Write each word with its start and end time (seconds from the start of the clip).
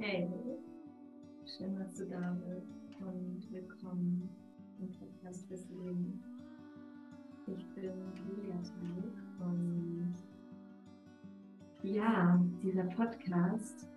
Hey, 0.00 0.28
schön, 1.44 1.76
dass 1.76 1.92
du 1.96 2.06
da 2.06 2.38
bist 2.46 3.00
und 3.00 3.44
willkommen 3.50 4.28
im 4.78 4.92
Podcast 4.92 5.44
fürs 5.48 5.68
Leben. 5.70 6.22
Ich 7.48 7.66
bin 7.74 7.90
Julia 8.14 8.54
Teig 8.62 9.12
und 9.40 10.14
ja, 11.82 12.40
dieser 12.62 12.84
Podcast 12.84 13.88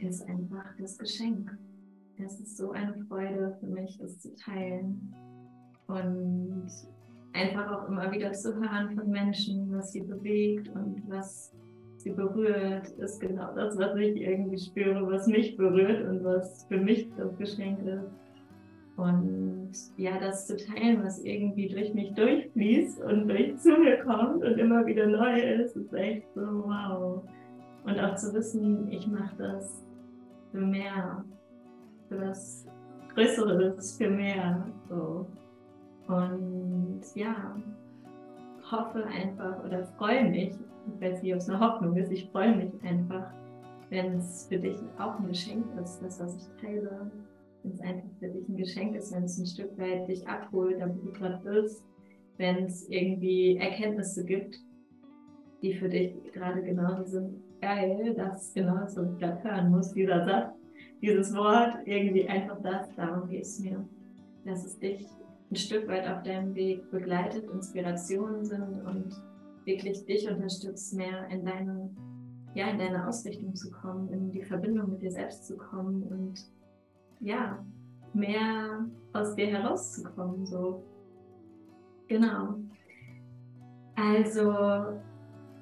ist 0.00 0.28
einfach 0.28 0.66
das 0.80 0.98
Geschenk. 0.98 1.56
Es 2.18 2.40
ist 2.40 2.56
so 2.56 2.72
eine 2.72 2.98
Freude 3.06 3.56
für 3.60 3.68
mich, 3.68 4.00
es 4.00 4.18
zu 4.18 4.34
teilen 4.34 5.14
und 5.86 6.68
einfach 7.34 7.70
auch 7.70 7.86
immer 7.86 8.10
wieder 8.10 8.32
zu 8.32 8.52
hören 8.52 8.96
von 8.96 9.08
Menschen, 9.08 9.70
was 9.70 9.92
sie 9.92 10.02
bewegt 10.02 10.68
und 10.70 11.08
was 11.08 11.52
sie 12.08 12.14
berührt, 12.14 12.88
ist 12.98 13.20
genau 13.20 13.54
das, 13.54 13.78
was 13.78 13.96
ich 13.96 14.20
irgendwie 14.20 14.58
spüre, 14.58 15.06
was 15.10 15.26
mich 15.26 15.56
berührt 15.56 16.06
und 16.08 16.24
was 16.24 16.64
für 16.64 16.78
mich 16.78 17.08
das 17.16 17.36
Geschenk 17.36 17.80
ist. 17.86 18.10
Und 18.96 19.72
ja, 19.96 20.18
das 20.18 20.46
zu 20.46 20.56
teilen, 20.56 21.04
was 21.04 21.22
irgendwie 21.22 21.68
durch 21.68 21.94
mich 21.94 22.12
durchfließt 22.14 23.00
und 23.02 23.28
durch 23.28 23.56
zu 23.58 23.76
mir 23.76 23.98
kommt 23.98 24.42
und 24.42 24.58
immer 24.58 24.84
wieder 24.86 25.06
neu 25.06 25.40
ist, 25.40 25.76
ist 25.76 25.92
echt 25.92 26.26
so 26.34 26.40
wow. 26.40 27.22
Und 27.84 28.00
auch 28.00 28.16
zu 28.16 28.34
wissen, 28.34 28.90
ich 28.90 29.06
mache 29.06 29.36
das 29.38 29.86
für 30.50 30.60
mehr, 30.60 31.24
für 32.08 32.16
das 32.16 32.66
Größeres, 33.14 33.96
für 33.96 34.10
mehr. 34.10 34.66
So. 34.88 35.26
Und 36.08 37.02
ja, 37.14 37.56
hoffe 38.70 39.04
einfach 39.06 39.64
oder 39.64 39.84
freue 39.98 40.28
mich 40.30 40.54
ich 40.94 41.00
weiß 41.00 41.22
nicht, 41.22 41.34
ob 41.34 41.40
es 41.40 41.48
eine 41.48 41.60
Hoffnung 41.60 41.96
ist, 41.96 42.10
ich 42.10 42.28
freue 42.30 42.56
mich 42.56 42.72
einfach, 42.82 43.30
wenn 43.90 44.18
es 44.18 44.46
für 44.48 44.58
dich 44.58 44.78
auch 44.98 45.18
ein 45.18 45.28
Geschenk 45.28 45.64
ist, 45.82 46.00
das, 46.00 46.20
was 46.20 46.36
ich 46.36 46.60
teile. 46.60 47.10
Wenn 47.62 47.72
es 47.72 47.80
einfach 47.80 48.08
für 48.18 48.28
dich 48.28 48.48
ein 48.48 48.56
Geschenk 48.56 48.96
ist, 48.96 49.14
wenn 49.14 49.24
es 49.24 49.38
ein 49.38 49.46
Stück 49.46 49.78
weit 49.78 50.08
dich 50.08 50.26
abholt, 50.26 50.80
da 50.80 50.88
wo 50.88 51.06
du 51.06 51.12
gerade 51.12 51.40
bist, 51.44 51.84
wenn 52.36 52.64
es 52.64 52.88
irgendwie 52.88 53.56
Erkenntnisse 53.56 54.24
gibt, 54.24 54.58
die 55.62 55.74
für 55.74 55.88
dich 55.88 56.14
gerade 56.32 56.62
genauso 56.62 57.04
sind. 57.04 57.42
Geil, 57.60 58.14
das 58.16 58.48
ist 58.48 58.54
genau 58.54 58.76
das, 58.78 58.96
was 58.96 59.10
ich 59.12 59.18
gerade 59.18 59.42
hören 59.42 59.70
muss, 59.70 59.92
dieser 59.92 60.24
Satz, 60.24 60.54
dieses 61.02 61.34
Wort, 61.34 61.74
irgendwie 61.86 62.28
einfach 62.28 62.60
das, 62.62 62.94
darum 62.94 63.28
geht 63.28 63.42
es 63.42 63.58
mir. 63.58 63.84
Dass 64.44 64.64
es 64.64 64.78
dich 64.78 65.04
ein 65.50 65.56
Stück 65.56 65.88
weit 65.88 66.06
auf 66.08 66.22
deinem 66.22 66.54
Weg 66.54 66.90
begleitet, 66.90 67.50
Inspirationen 67.50 68.44
sind 68.44 68.82
und 68.84 69.14
wirklich 69.64 70.04
dich 70.06 70.28
unterstützt, 70.28 70.94
mehr 70.94 71.26
in 71.28 71.44
deine, 71.44 71.90
ja, 72.54 72.68
in 72.68 72.78
deine 72.78 73.06
Ausrichtung 73.06 73.54
zu 73.54 73.70
kommen, 73.70 74.12
in 74.12 74.30
die 74.30 74.42
Verbindung 74.42 74.90
mit 74.90 75.02
dir 75.02 75.10
selbst 75.10 75.46
zu 75.46 75.56
kommen 75.56 76.02
und 76.04 76.50
ja, 77.20 77.64
mehr 78.14 78.86
aus 79.12 79.34
dir 79.34 79.46
herauszukommen. 79.46 80.46
So. 80.46 80.82
Genau. 82.08 82.54
Also, 83.96 84.52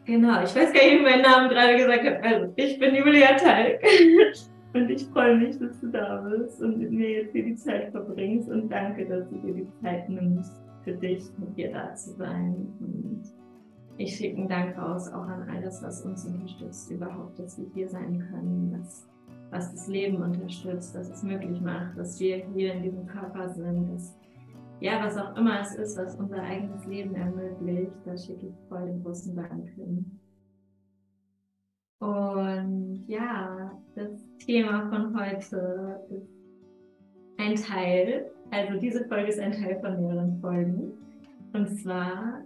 genau, 0.05 0.42
ich 0.42 0.55
weiß 0.55 0.73
gar 0.73 0.83
nicht, 0.83 0.98
wie 0.98 1.03
mein 1.03 1.23
Namen 1.23 1.48
gerade 1.48 1.77
gesagt 1.77 2.05
hat. 2.05 2.23
Also, 2.23 2.53
ich 2.57 2.79
bin 2.79 2.95
Julia 2.95 3.34
Talg. 3.37 3.81
und 4.77 4.91
ich 4.91 5.07
freue 5.07 5.37
mich, 5.37 5.59
dass 5.59 5.81
du 5.81 5.89
da 5.89 6.19
bist 6.23 6.63
und 6.63 6.79
mit 6.79 6.91
mir 6.91 7.23
jetzt 7.23 7.33
hier 7.33 7.45
die 7.45 7.57
Zeit 7.57 7.91
verbringst. 7.91 8.49
Und 8.49 8.69
danke, 8.69 9.07
dass 9.07 9.29
du 9.29 9.37
dir 9.39 9.55
die 9.55 9.69
Zeit 9.83 10.09
nimmst, 10.09 10.53
für 10.85 10.93
dich 10.93 11.23
mit 11.39 11.57
dir 11.57 11.73
da 11.73 11.95
zu 11.95 12.13
sein. 12.13 12.67
Und 12.81 13.23
ich 13.99 14.17
schicke 14.17 14.39
einen 14.39 14.49
Dank 14.49 14.79
aus 14.79 15.09
auch 15.13 15.27
an 15.27 15.49
alles, 15.49 15.83
was 15.83 16.05
uns 16.05 16.27
unterstützt, 16.27 16.91
überhaupt, 16.91 17.39
dass 17.39 17.59
wir 17.59 17.67
hier 17.75 17.89
sein 17.89 18.25
können, 18.31 18.73
dass, 18.73 19.09
was 19.51 19.73
das 19.73 19.89
Leben 19.89 20.23
unterstützt, 20.23 20.95
dass 20.95 21.11
es 21.11 21.23
möglich 21.23 21.61
macht, 21.61 21.97
dass 21.97 22.20
wir 22.20 22.45
hier 22.55 22.75
in 22.75 22.83
diesem 22.83 23.07
Körper 23.07 23.48
sind, 23.48 23.92
dass 23.92 24.17
ja, 24.81 25.03
was 25.03 25.17
auch 25.17 25.35
immer 25.36 25.61
es 25.61 25.75
ist, 25.75 25.97
was 25.97 26.17
unser 26.17 26.42
eigenes 26.42 26.85
Leben 26.85 27.15
ermöglicht, 27.15 27.92
da 28.05 28.15
schicke 28.17 28.48
ich 28.48 28.55
voll 28.69 28.85
den 28.85 29.03
großen 29.03 29.35
Dank 29.35 29.70
hin. 29.70 30.20
Und 31.98 33.05
ja, 33.08 33.70
das 33.95 34.11
Thema 34.39 34.89
von 34.90 35.18
heute 35.18 36.01
ist 36.11 36.29
ein 37.39 37.55
Teil, 37.55 38.30
also 38.51 38.79
diese 38.79 39.05
Folge 39.07 39.29
ist 39.29 39.40
ein 39.40 39.52
Teil 39.52 39.80
von 39.80 40.01
mehreren 40.01 40.39
Folgen. 40.40 40.92
Und 41.52 41.68
zwar 41.80 42.42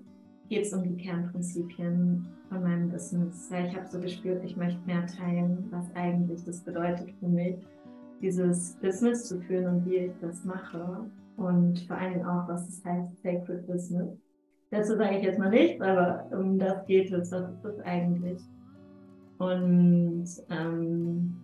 geht 0.49 0.66
es 0.66 0.72
um 0.72 0.83
die 0.83 0.97
Kernprinzipien 0.97 2.27
von 2.49 2.62
meinem 2.62 2.91
Business. 2.91 3.50
Weil 3.50 3.66
ich 3.66 3.77
habe 3.77 3.89
so 3.89 4.00
gespürt, 4.00 4.44
ich 4.44 4.56
möchte 4.56 4.81
mehr 4.87 5.06
teilen, 5.06 5.66
was 5.71 5.87
eigentlich 5.94 6.44
das 6.44 6.60
bedeutet 6.60 7.10
für 7.19 7.28
mich, 7.28 7.56
dieses 8.21 8.77
Business 8.77 9.27
zu 9.27 9.41
führen 9.41 9.66
und 9.66 9.87
wie 9.87 9.97
ich 9.97 10.12
das 10.21 10.44
mache. 10.44 11.05
Und 11.37 11.81
vor 11.81 11.97
allem 11.97 12.25
auch, 12.25 12.49
was 12.49 12.69
es 12.69 12.84
heißt, 12.84 13.22
Sacred 13.22 13.66
Business. 13.66 14.16
Dazu 14.71 14.97
sage 14.97 15.19
ich 15.19 15.25
jetzt 15.25 15.39
mal 15.39 15.50
nichts, 15.50 15.81
aber 15.81 16.27
um 16.31 16.59
das 16.59 16.87
geht 16.87 17.10
es. 17.10 17.33
Was 17.33 17.50
ist 17.50 17.65
das 17.65 17.81
eigentlich? 17.81 18.41
Und 19.41 20.27
ähm, 20.51 21.34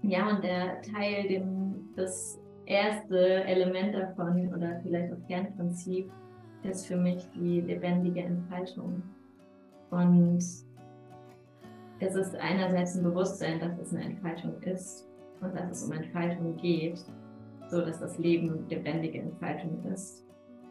ja, 0.00 0.30
und 0.30 0.42
der 0.42 0.80
Teil, 0.80 1.28
dem 1.28 1.90
das 1.94 2.40
erste 2.64 3.44
Element 3.44 3.94
davon 3.94 4.48
oder 4.54 4.80
vielleicht 4.82 5.12
auch 5.12 5.26
Kernprinzip 5.28 6.10
ist 6.62 6.86
für 6.86 6.96
mich 6.96 7.28
die 7.34 7.60
lebendige 7.60 8.22
Entfaltung. 8.22 9.02
Und 9.90 10.38
es 12.00 12.14
ist 12.14 12.34
einerseits 12.36 12.96
ein 12.96 13.02
Bewusstsein, 13.02 13.60
dass 13.60 13.78
es 13.78 13.94
eine 13.94 14.06
Entfaltung 14.06 14.58
ist 14.62 15.06
und 15.42 15.54
dass 15.54 15.70
es 15.70 15.84
um 15.84 15.92
Entfaltung 15.92 16.56
geht, 16.56 17.04
so 17.68 17.82
dass 17.82 18.00
das 18.00 18.16
Leben 18.16 18.66
lebendige 18.70 19.20
Entfaltung 19.20 19.84
ist. 19.92 20.24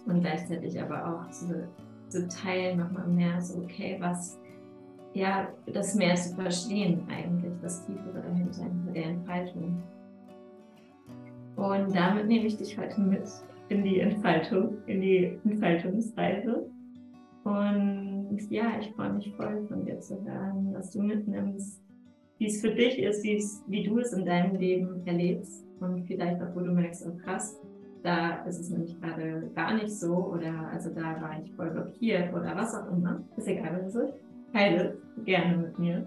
Und 0.08 0.22
gleichzeitig 0.22 0.82
aber 0.82 1.06
auch 1.06 1.30
zu, 1.30 1.68
zu 2.08 2.28
teilen 2.28 2.80
nochmal 2.80 3.08
mehr 3.08 3.40
so, 3.40 3.60
okay, 3.60 3.98
was, 4.00 4.41
ja, 5.14 5.50
das 5.74 5.96
mehr 5.96 6.16
zu 6.16 6.36
verstehen 6.36 7.04
eigentlich, 7.10 7.54
das 7.62 7.86
Tiefere 7.86 8.22
dahinter, 8.22 8.64
hinter 8.64 8.92
der 8.94 9.06
Entfaltung. 9.06 9.84
Und 11.56 11.96
damit 11.96 12.28
nehme 12.28 12.46
ich 12.46 12.58
dich 12.58 12.78
heute 12.78 13.02
mit 13.02 13.24
in 13.70 13.84
die 13.84 14.00
Entfaltung, 14.00 14.78
in 14.88 15.02
die 15.02 15.38
Entfaltungsreise. 15.46 16.70
Und 17.44 18.40
ja, 18.50 18.80
ich 18.80 18.92
freue 18.92 19.14
mich 19.14 19.34
voll 19.36 19.66
von 19.68 19.86
dir 19.86 20.00
zu 20.00 20.24
hören, 20.24 20.74
was 20.74 20.92
du 20.92 21.02
mitnimmst, 21.02 21.82
wie 22.38 22.48
es 22.48 22.62
für 22.62 22.74
dich 22.74 23.00
ist, 23.00 23.24
wie 23.24 23.84
du 23.84 24.00
es 24.00 24.14
in 24.14 24.26
deinem 24.26 24.56
Leben 24.56 25.06
erlebst 25.06 25.66
und 25.80 26.06
vielleicht 26.06 26.42
auch, 26.42 26.56
wo 26.56 26.60
du 26.60 26.72
merkst, 26.72 27.06
oh 27.08 27.18
krass, 27.24 27.60
da 28.04 28.44
ist 28.46 28.60
es 28.60 28.70
nämlich 28.70 29.00
gerade 29.00 29.50
gar 29.56 29.76
nicht 29.76 29.92
so 29.92 30.16
oder 30.16 30.70
also 30.72 30.90
da 30.90 31.22
war 31.22 31.40
ich 31.44 31.52
voll 31.54 31.70
blockiert 31.70 32.34
oder 32.34 32.56
was 32.56 32.74
auch 32.76 32.92
immer. 32.92 33.24
Ist 33.38 33.48
egal, 33.48 33.80
was 33.80 33.96
es 33.96 33.96
ist. 33.96 34.14
Teile 34.52 34.98
gerne 35.26 35.58
mit 35.58 35.80
mir 35.80 36.06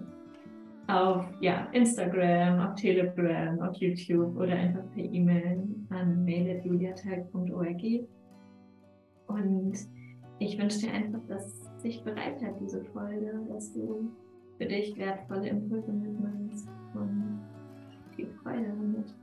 auf 0.87 1.25
ja, 1.41 1.67
Instagram, 1.71 2.59
auf 2.59 2.75
Telegram, 2.75 3.59
auf 3.61 3.75
YouTube 3.77 4.37
oder 4.37 4.53
einfach 4.53 4.83
per 4.93 5.03
E-Mail 5.03 5.63
an 5.89 6.23
mail.juliateig.org. 6.23 8.07
Und 9.27 9.73
ich 10.39 10.59
wünsche 10.59 10.79
dir 10.79 10.93
einfach, 10.93 11.21
dass 11.27 11.65
sich 11.77 12.03
bereichert, 12.03 12.59
diese 12.59 12.83
Folge, 12.85 13.39
dass 13.49 13.73
du 13.73 14.11
für 14.57 14.65
dich 14.65 14.95
wertvolle 14.97 15.49
Impulse 15.49 15.91
mitnimmst 15.91 16.67
und 16.93 17.41
viel 18.15 18.27
Freude 18.43 18.67
damit. 18.67 19.13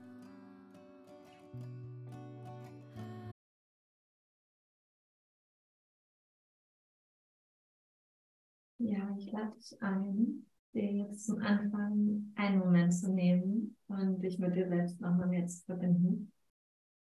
Ja, 8.85 9.15
ich 9.17 9.31
lade 9.31 9.53
dich 9.57 9.81
ein, 9.81 10.45
dir 10.75 10.93
jetzt 10.93 11.27
zum 11.27 11.39
Anfang 11.39 12.33
einen 12.35 12.59
Moment 12.59 12.93
zu 12.93 13.13
nehmen 13.13 13.77
und 13.87 14.21
dich 14.21 14.41
mit 14.41 14.57
dir 14.57 14.67
selbst 14.67 15.01
nochmal 15.01 15.29
mehr 15.29 15.47
zu 15.47 15.65
verbinden. 15.67 16.33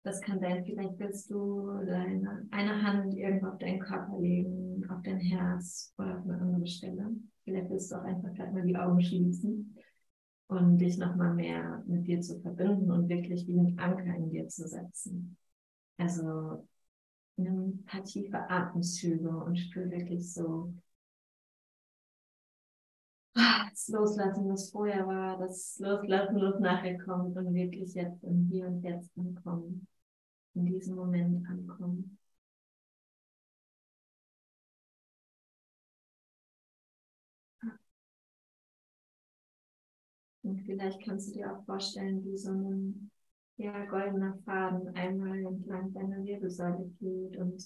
Das 0.03 0.21
kann 0.21 0.41
sein, 0.41 0.65
vielleicht 0.65 0.99
willst 0.99 1.31
du 1.31 1.71
deine, 1.87 2.49
eine 2.51 2.83
Hand 2.83 3.15
irgendwo 3.15 3.47
auf 3.47 3.59
deinen 3.59 3.79
Körper 3.79 4.19
legen, 4.19 4.85
auf 4.91 5.03
dein 5.05 5.21
Herz 5.21 5.95
oder 5.99 6.19
auf 6.19 6.25
eine 6.25 6.41
andere 6.41 6.67
Stelle. 6.67 7.13
Vielleicht 7.45 7.71
willst 7.71 7.93
du 7.93 7.97
auch 7.97 8.05
einfach 8.05 8.35
gerade 8.35 8.53
mal 8.53 8.67
die 8.67 8.77
Augen 8.77 9.01
schließen 9.01 9.77
und 10.49 10.79
dich 10.79 10.99
nochmal 10.99 11.33
mehr 11.33 11.85
mit 11.87 12.09
dir 12.09 12.21
zu 12.21 12.41
verbinden 12.41 12.91
und 12.91 13.09
wirklich 13.09 13.47
wie 13.47 13.61
einen 13.61 13.79
Anker 13.79 14.17
in 14.17 14.31
dir 14.31 14.49
zu 14.49 14.67
setzen. 14.67 15.37
Also 15.97 16.67
nimm 17.37 17.69
ein 17.69 17.85
paar 17.85 18.03
tiefe 18.03 18.51
Atemzüge 18.51 19.31
und 19.31 19.57
spür 19.57 19.89
wirklich 19.93 20.33
so 20.33 20.75
das 23.35 23.89
Loslassen, 23.89 24.49
was 24.49 24.71
vorher 24.71 25.07
war, 25.07 25.39
das 25.39 25.79
Loslassen, 25.79 26.37
was 26.37 26.61
nachher 26.61 26.99
kommt 26.99 27.37
und 27.37 27.55
wirklich 27.55 27.95
jetzt 27.95 28.23
im 28.25 28.49
Hier 28.51 28.67
und 28.67 28.83
Jetzt 28.83 29.11
ankommen, 29.17 29.87
in 30.55 30.67
diesem 30.67 30.97
Moment 30.97 31.47
ankommen. 31.49 32.19
Und 40.43 40.61
vielleicht 40.67 41.03
kannst 41.05 41.29
du 41.29 41.35
dir 41.35 41.53
auch 41.53 41.65
vorstellen, 41.65 42.25
wie 42.25 42.37
so 42.37 42.51
ein 42.51 43.11
ja, 43.57 43.85
goldener 43.87 44.37
Faden 44.45 44.95
einmal 44.97 45.39
entlang 45.39 45.93
deiner 45.93 46.25
Wirbelsäule 46.25 46.91
geht 47.01 47.37
und 47.37 47.63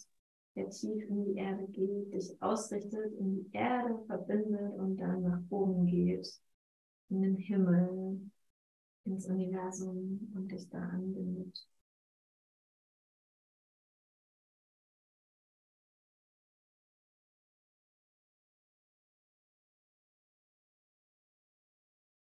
der 0.57 0.71
tief 0.71 1.05
in 1.09 1.25
die 1.27 1.37
Erde 1.39 1.67
geht, 1.69 2.13
dich 2.13 2.43
ausrichtet, 2.43 3.13
in 3.19 3.35
die 3.37 3.51
Erde 3.57 3.99
verbindet 4.07 4.75
und 4.79 4.97
dann 4.97 5.23
nach 5.23 5.41
oben 5.51 5.87
geht, 5.87 6.27
in 7.11 7.23
den 7.23 7.37
Himmel, 7.37 8.21
ins 9.05 9.27
Universum 9.27 10.33
und 10.35 10.51
dich 10.53 10.69
da 10.71 10.79
anbindet. 10.79 11.67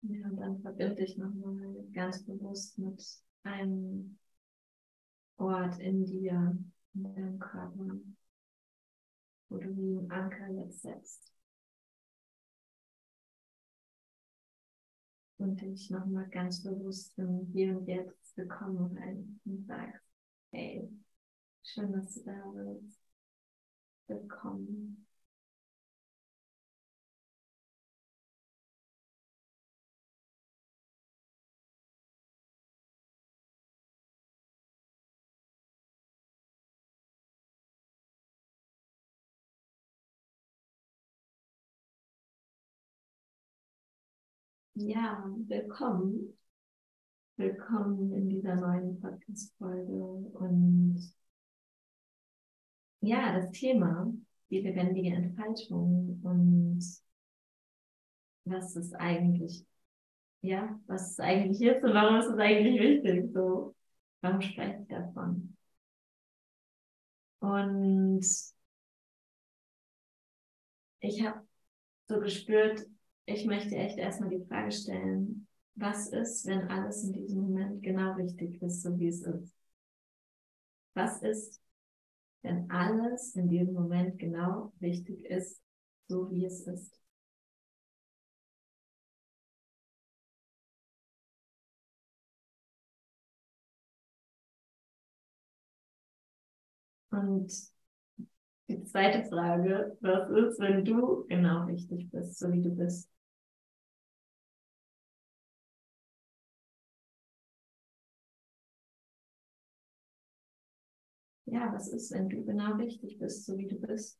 Ja, 0.03 0.27
und 0.29 0.37
dann 0.37 0.61
verbinde 0.61 0.95
dich 0.97 1.17
nochmal 1.17 1.75
ganz 1.93 2.25
bewusst 2.25 2.79
mit 2.79 3.03
einem 3.45 4.19
Ort 5.37 5.79
in 5.79 6.07
dir, 6.07 6.57
in 6.95 7.03
deinem 7.03 7.39
Körper, 7.39 7.85
wo 9.53 9.59
du 9.59 9.77
wie 9.77 9.99
einen 9.99 10.11
Anker 10.11 10.49
jetzt 10.49 10.81
setzt. 10.81 11.31
Und 15.37 15.61
dich 15.61 15.91
nochmal 15.91 16.29
ganz 16.31 16.63
bewusst 16.63 17.19
im 17.19 17.51
Hier 17.53 17.77
und 17.77 17.87
Jetzt 17.87 18.35
willkommen 18.37 18.97
rein 18.97 19.41
und 19.45 19.67
sagst, 19.67 20.07
hey, 20.53 20.89
schön, 21.65 21.93
dass 21.93 22.15
du 22.15 22.25
da 22.25 22.53
bist. 22.55 22.99
Willkommen. 24.07 25.07
Ja, 44.85 45.25
willkommen. 45.47 46.37
Willkommen 47.37 48.13
in 48.15 48.29
dieser 48.29 48.57
neuen 48.57 49.01
Podcast-Folge. 49.01 49.93
Und 49.93 51.15
ja, 53.01 53.33
das 53.39 53.53
Thema, 53.53 54.13
die 54.51 54.61
lebendige 54.61 55.15
Entfaltung 55.15 56.21
und 56.25 56.83
was 58.45 58.75
ist 58.75 58.93
eigentlich, 58.95 59.65
ja, 60.41 60.81
was 60.87 61.13
ist 61.13 61.21
eigentlich 61.21 61.61
jetzt 61.61 61.85
und 61.85 61.95
warum 61.95 62.19
ist 62.19 62.27
es 62.27 62.39
eigentlich 62.39 62.81
wichtig? 62.81 63.33
So, 63.33 63.77
warum 64.21 64.41
spreche 64.41 64.83
ich 64.83 64.89
davon? 64.89 65.57
Und 67.39 68.27
ich 70.99 71.25
habe 71.25 71.47
so 72.09 72.19
gespürt, 72.19 72.85
ich 73.27 73.45
möchte 73.47 73.75
echt 73.77 73.99
erstmal 73.99 74.31
die 74.31 74.45
Frage 74.47 74.71
stellen, 74.73 75.47
was 75.75 76.09
ist, 76.09 76.47
wenn 76.47 76.69
alles 76.69 77.03
in 77.05 77.13
diesem 77.13 77.43
Moment 77.43 77.83
genau 77.83 78.13
richtig 78.15 78.63
ist, 78.63 78.83
so 78.83 78.97
wie 78.99 79.09
es 79.09 79.23
ist? 79.23 79.53
Was 80.95 81.21
ist, 81.23 81.61
wenn 82.43 82.71
alles 82.71 83.37
in 83.37 83.49
diesem 83.51 83.75
Moment 83.75 84.19
genau 84.19 84.73
richtig 84.83 85.25
ist, 85.27 85.61
so 86.09 86.31
wie 86.31 86.47
es 86.47 86.67
ist? 86.67 87.01
Und 97.13 97.53
die 98.69 98.83
zweite 98.85 99.25
Frage, 99.29 99.97
was 100.01 100.29
ist, 100.31 100.59
wenn 100.61 100.85
du 100.85 101.25
genau 101.29 101.65
richtig 101.67 102.11
bist, 102.11 102.39
so 102.41 102.51
wie 102.53 102.61
du 102.61 102.71
bist? 102.75 103.09
Ja, 111.53 111.73
was 111.73 111.87
ist, 111.87 112.11
wenn 112.11 112.29
du 112.29 112.45
genau 112.45 112.75
richtig 112.75 113.17
bist, 113.21 113.45
so 113.47 113.57
wie 113.57 113.69
du 113.69 113.77
bist? 113.79 114.19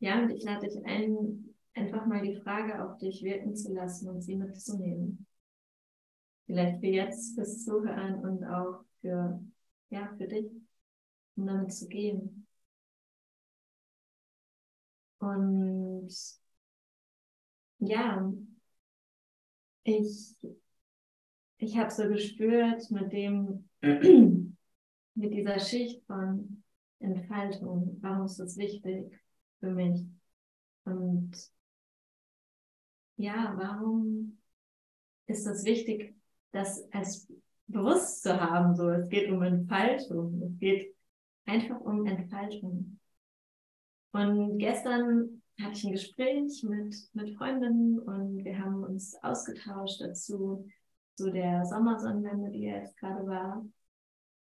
Ja, 0.00 0.20
und 0.22 0.28
ich 0.30 0.42
lade 0.44 0.66
dich 0.68 0.84
ein, 0.84 1.54
einfach 1.74 2.04
mal 2.06 2.20
die 2.22 2.36
Frage 2.42 2.84
auf 2.84 2.98
dich 2.98 3.22
wirken 3.22 3.56
zu 3.56 3.72
lassen 3.72 4.08
und 4.10 4.20
sie 4.22 4.36
mitzunehmen. 4.36 5.26
Vielleicht 6.46 6.80
für 6.80 6.86
jetzt 6.86 7.34
fürs 7.34 7.64
Zuhören 7.64 8.16
und 8.24 8.44
auch 8.44 8.84
für, 9.00 9.40
ja, 9.90 10.08
für 10.18 10.26
dich, 10.28 10.46
um 11.36 11.46
damit 11.46 11.72
zu 11.72 11.88
gehen. 11.88 12.46
Und 15.18 16.08
ja, 17.78 18.32
ich, 19.84 20.36
ich 21.58 21.78
habe 21.78 21.90
so 21.90 22.08
gespürt 22.08 22.90
mit 22.90 23.12
dem, 23.12 23.68
mit 23.82 25.32
dieser 25.32 25.58
Schicht 25.60 26.04
von 26.06 26.62
Entfaltung, 26.98 27.98
warum 28.00 28.26
ist 28.26 28.38
das 28.38 28.56
wichtig? 28.56 29.22
für 29.62 29.70
mich. 29.70 30.04
Und 30.84 31.30
ja, 33.16 33.54
warum 33.56 34.38
ist 35.26 35.46
es 35.46 35.64
wichtig, 35.64 36.16
das 36.50 36.82
als 36.92 37.32
bewusst 37.68 38.22
zu 38.22 38.38
haben? 38.38 38.74
So, 38.74 38.90
es 38.90 39.08
geht 39.08 39.30
um 39.30 39.42
Entfaltung. 39.42 40.42
Es 40.42 40.58
geht 40.58 40.94
einfach 41.46 41.80
um 41.80 42.06
Entfaltung. 42.06 42.98
Und 44.12 44.58
gestern 44.58 45.42
hatte 45.60 45.72
ich 45.72 45.84
ein 45.84 45.92
Gespräch 45.92 46.62
mit, 46.62 46.94
mit 47.12 47.36
Freundinnen 47.36 47.98
und 47.98 48.44
wir 48.44 48.58
haben 48.58 48.84
uns 48.84 49.14
ausgetauscht 49.22 50.00
dazu, 50.00 50.66
zu 51.14 51.30
der 51.30 51.64
Sommersonnenwende, 51.66 52.50
die 52.50 52.62
jetzt 52.62 52.96
gerade 52.98 53.26
war. 53.26 53.64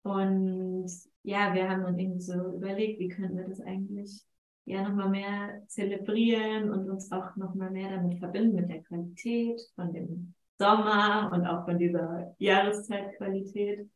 Und 0.04 0.90
ja, 1.24 1.54
wir 1.54 1.70
haben 1.70 1.84
dann 1.84 2.00
irgendwie 2.00 2.22
so 2.22 2.34
überlegt, 2.56 3.00
wie 3.00 3.10
könnten 3.10 3.38
wir 3.38 3.48
das 3.48 3.62
eigentlich 3.62 4.24
ja 4.66 4.88
nochmal 4.88 5.10
mehr 5.10 5.62
zelebrieren 5.68 6.70
und 6.70 6.90
uns 6.90 7.12
auch 7.12 7.36
nochmal 7.36 7.72
mehr 7.72 7.90
damit 7.90 8.20
verbinden 8.20 8.56
mit 8.56 8.70
der 8.70 8.84
Qualität 8.84 9.62
von 9.76 9.94
dem 9.94 10.34
Sommer 10.60 11.32
und 11.34 11.46
auch 11.46 11.66
von 11.66 11.78
dieser 11.78 12.36
Jahreszeitqualität. 12.38 13.88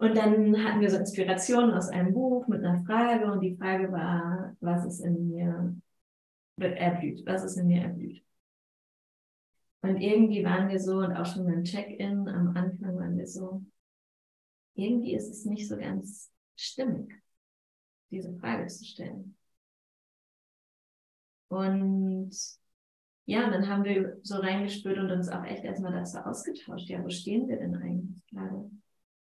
Und 0.00 0.16
dann 0.16 0.64
hatten 0.64 0.80
wir 0.80 0.90
so 0.90 0.96
Inspirationen 0.96 1.74
aus 1.74 1.90
einem 1.90 2.14
Buch 2.14 2.48
mit 2.48 2.64
einer 2.64 2.82
Frage 2.84 3.30
und 3.30 3.42
die 3.42 3.54
Frage 3.54 3.92
war, 3.92 4.56
was 4.60 4.86
ist 4.86 5.00
in 5.00 5.28
mir 5.28 5.76
erblüht? 6.56 7.26
Was 7.26 7.44
ist 7.44 7.58
in 7.58 7.66
mir 7.66 7.82
erblüht? 7.82 8.24
Und 9.82 9.98
irgendwie 10.00 10.42
waren 10.42 10.70
wir 10.70 10.80
so 10.80 11.00
und 11.00 11.12
auch 11.12 11.26
schon 11.26 11.44
beim 11.44 11.64
Check-in 11.64 12.28
am 12.28 12.56
Anfang 12.56 12.96
waren 12.96 13.18
wir 13.18 13.26
so, 13.26 13.62
irgendwie 14.72 15.14
ist 15.14 15.28
es 15.28 15.44
nicht 15.44 15.68
so 15.68 15.76
ganz 15.76 16.32
stimmig 16.56 17.12
diese 18.10 18.32
Frage 18.38 18.68
zu 18.68 18.86
stellen. 18.86 19.36
Und 21.48 22.30
ja, 23.26 23.50
dann 23.50 23.68
haben 23.68 23.84
wir 23.84 24.18
so 24.22 24.36
reingespürt 24.36 24.96
und 24.96 25.10
uns 25.10 25.28
auch 25.28 25.44
echt 25.44 25.64
erstmal 25.64 25.92
dazu 25.92 26.20
ausgetauscht. 26.20 26.88
Ja, 26.88 27.04
wo 27.04 27.10
stehen 27.10 27.48
wir 27.48 27.58
denn 27.58 27.76
eigentlich 27.76 28.26
gerade? 28.28 28.70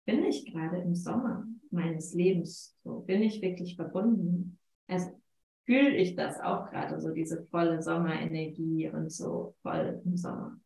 Bin 0.07 0.25
ich 0.25 0.51
gerade 0.51 0.79
im 0.79 0.95
Sommer 0.95 1.47
meines 1.71 2.15
Lebens? 2.15 2.77
So, 2.85 3.01
bin 3.01 3.23
ich 3.23 3.43
wirklich 3.43 3.77
verbunden? 3.77 4.59
Also 4.87 5.11
fühle 5.65 5.97
ich 5.97 6.15
das 6.15 6.41
auch 6.41 6.71
gerade, 6.71 7.01
so 7.01 7.13
diese 7.13 7.45
volle 7.51 7.83
Sommerenergie 7.83 8.89
und 8.89 9.13
so 9.13 9.55
voll 9.63 10.01
im 10.05 10.17
Sommer. 10.17 10.59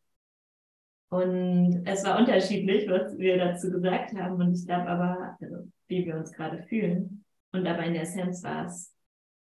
Und 1.09 1.83
es 1.85 2.05
war 2.05 2.19
unterschiedlich, 2.19 2.87
was 2.89 3.17
wir 3.17 3.37
dazu 3.37 3.69
gesagt 3.69 4.15
haben. 4.15 4.35
Und 4.35 4.53
ich 4.53 4.65
glaube 4.65 4.87
aber, 4.87 5.37
also, 5.41 5.67
wie 5.87 6.05
wir 6.05 6.15
uns 6.15 6.31
gerade 6.31 6.63
fühlen. 6.63 7.25
Und 7.51 7.67
aber 7.67 7.83
in 7.83 7.93
der 7.93 8.03
Essenz 8.03 8.43
war 8.43 8.67
es 8.67 8.95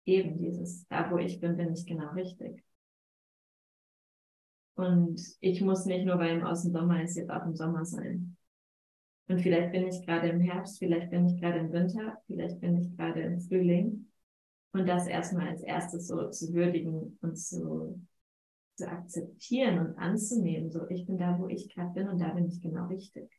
eben 0.04 0.38
dieses, 0.38 0.87
da 0.88 1.11
wo 1.11 1.19
ich 1.19 1.38
bin, 1.38 1.57
bin 1.57 1.73
ich 1.73 1.87
genau 1.87 2.11
richtig. 2.12 2.64
Und 4.75 5.21
ich 5.40 5.61
muss 5.61 5.85
nicht 5.85 6.07
nur, 6.07 6.19
weil 6.19 6.38
im 6.38 6.45
Außen 6.45 6.73
Sommer 6.73 7.02
ist, 7.02 7.16
jetzt 7.16 7.30
auch 7.30 7.45
im 7.45 7.54
Sommer 7.54 7.85
sein. 7.85 8.37
Und 9.30 9.42
vielleicht 9.42 9.70
bin 9.70 9.87
ich 9.87 10.04
gerade 10.04 10.28
im 10.28 10.40
Herbst, 10.40 10.80
vielleicht 10.80 11.08
bin 11.10 11.25
ich 11.25 11.40
gerade 11.40 11.60
im 11.60 11.72
Winter, 11.72 12.18
vielleicht 12.26 12.60
bin 12.60 12.76
ich 12.78 12.96
gerade 12.96 13.20
im 13.20 13.38
Frühling. 13.38 14.10
Und 14.72 14.88
das 14.88 15.06
erstmal 15.06 15.46
als 15.50 15.62
erstes 15.62 16.08
so 16.08 16.30
zu 16.30 16.52
würdigen 16.52 17.16
und 17.22 17.37
zu, 17.37 18.04
zu 18.75 18.88
akzeptieren 18.88 19.78
und 19.78 19.99
anzunehmen. 19.99 20.72
So, 20.72 20.88
ich 20.88 21.06
bin 21.06 21.16
da, 21.16 21.38
wo 21.38 21.46
ich 21.46 21.72
gerade 21.72 21.92
bin 21.92 22.08
und 22.08 22.18
da 22.18 22.30
bin 22.30 22.49
ich 22.49 22.60
genau 22.60 22.87
richtig. 22.87 23.30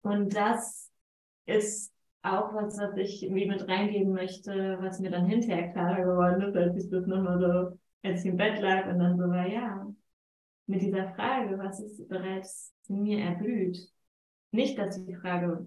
Und 0.00 0.34
das 0.34 0.90
ist 1.44 1.92
auch 2.22 2.54
was, 2.54 2.78
was 2.78 2.96
ich 2.96 3.20
wie 3.30 3.46
mit 3.46 3.68
reingeben 3.68 4.14
möchte, 4.14 4.78
was 4.80 4.98
mir 4.98 5.10
dann 5.10 5.26
hinterher 5.26 5.72
klarer 5.72 6.02
geworden 6.06 6.40
ist, 6.40 6.56
als 6.56 6.74
ich 6.82 6.90
das 6.90 7.06
nochmal 7.06 7.38
so, 7.38 7.78
als 8.02 8.24
ich 8.24 8.30
im 8.30 8.38
Bett 8.38 8.62
lag 8.62 8.86
und 8.86 8.98
dann 8.98 9.18
so 9.18 9.24
war, 9.24 9.46
ja, 9.46 9.86
mit 10.64 10.80
dieser 10.80 11.12
Frage, 11.12 11.58
was 11.58 11.80
ist 11.80 12.08
bereits 12.08 12.72
in 12.88 13.02
mir 13.02 13.20
erblüht. 13.20 13.78
Nicht, 14.50 14.78
dass 14.78 15.04
die 15.04 15.14
Frage 15.14 15.66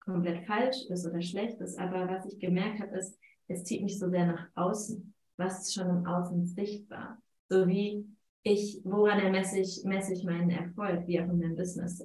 komplett 0.00 0.46
falsch 0.46 0.86
ist 0.88 1.06
oder 1.06 1.22
schlecht 1.22 1.60
ist, 1.60 1.78
aber 1.78 2.08
was 2.08 2.26
ich 2.26 2.38
gemerkt 2.38 2.80
habe, 2.80 2.96
ist, 2.96 3.18
es 3.48 3.64
zieht 3.64 3.82
mich 3.82 3.98
so 3.98 4.08
sehr 4.08 4.26
nach 4.26 4.48
außen. 4.54 5.14
Was 5.36 5.62
ist 5.62 5.74
schon 5.74 5.88
im 5.88 6.06
Außen 6.06 6.46
sichtbar? 6.46 7.20
So 7.48 7.66
wie 7.66 8.06
ich, 8.42 8.80
woran 8.84 9.20
ermesse 9.20 9.58
ich, 9.58 9.82
messe 9.84 10.14
ich 10.14 10.24
meinen 10.24 10.50
Erfolg, 10.50 11.06
wie 11.06 11.20
auch 11.20 11.28
in 11.28 11.38
meinem 11.38 11.56
Business. 11.56 12.04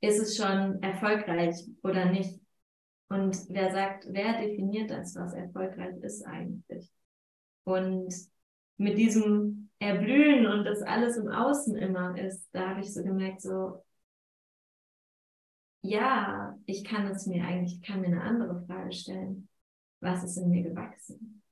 Ist 0.00 0.20
es 0.20 0.36
schon 0.36 0.82
erfolgreich 0.82 1.56
oder 1.82 2.06
nicht? 2.06 2.40
Und 3.08 3.36
wer 3.48 3.70
sagt, 3.72 4.06
wer 4.10 4.40
definiert 4.40 4.90
das, 4.90 5.14
was 5.16 5.34
erfolgreich 5.34 5.96
ist 6.02 6.24
eigentlich? 6.24 6.90
Und 7.64 8.12
mit 8.76 8.98
diesem 8.98 9.63
Erblühen 9.78 10.46
und 10.46 10.64
das 10.64 10.82
alles 10.82 11.16
im 11.16 11.28
Außen 11.28 11.76
immer 11.76 12.18
ist, 12.18 12.48
da 12.52 12.70
habe 12.70 12.80
ich 12.80 12.92
so 12.92 13.02
gemerkt, 13.02 13.42
so, 13.42 13.82
ja, 15.82 16.58
ich 16.64 16.84
kann 16.84 17.06
es 17.08 17.26
mir 17.26 17.44
eigentlich, 17.44 17.74
ich 17.74 17.82
kann 17.82 18.00
mir 18.00 18.06
eine 18.06 18.22
andere 18.22 18.64
Frage 18.66 18.92
stellen. 18.92 19.48
Was 20.00 20.24
ist 20.24 20.38
in 20.38 20.50
mir 20.50 20.62
gewachsen? 20.62 21.42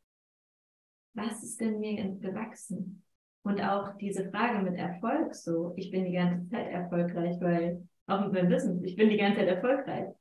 Was 1.15 1.43
ist 1.43 1.61
in 1.61 1.81
mir 1.81 2.03
gewachsen? 2.19 3.03
Und 3.43 3.61
auch 3.61 3.97
diese 3.99 4.31
Frage 4.31 4.63
mit 4.63 4.79
Erfolg, 4.79 5.35
so, 5.35 5.75
ich 5.77 5.91
bin 5.91 6.05
die 6.05 6.13
ganze 6.13 6.49
Zeit 6.49 6.71
erfolgreich, 6.71 7.41
weil, 7.41 7.87
auch 8.07 8.21
mit 8.23 8.33
meinem 8.33 8.49
Business, 8.51 8.83
ich 8.85 8.97
bin 8.97 9.11
die 9.11 9.17
ganze 9.17 9.41
Zeit 9.41 9.49
erfolgreich. 9.49 10.15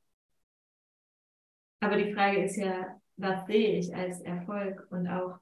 Aber 1.80 1.96
die 1.96 2.12
Frage 2.12 2.44
ist 2.44 2.56
ja, 2.56 3.00
was 3.16 3.46
sehe 3.46 3.78
ich 3.78 3.94
als 3.94 4.20
Erfolg? 4.20 4.86
Und 4.90 5.08
auch, 5.08 5.38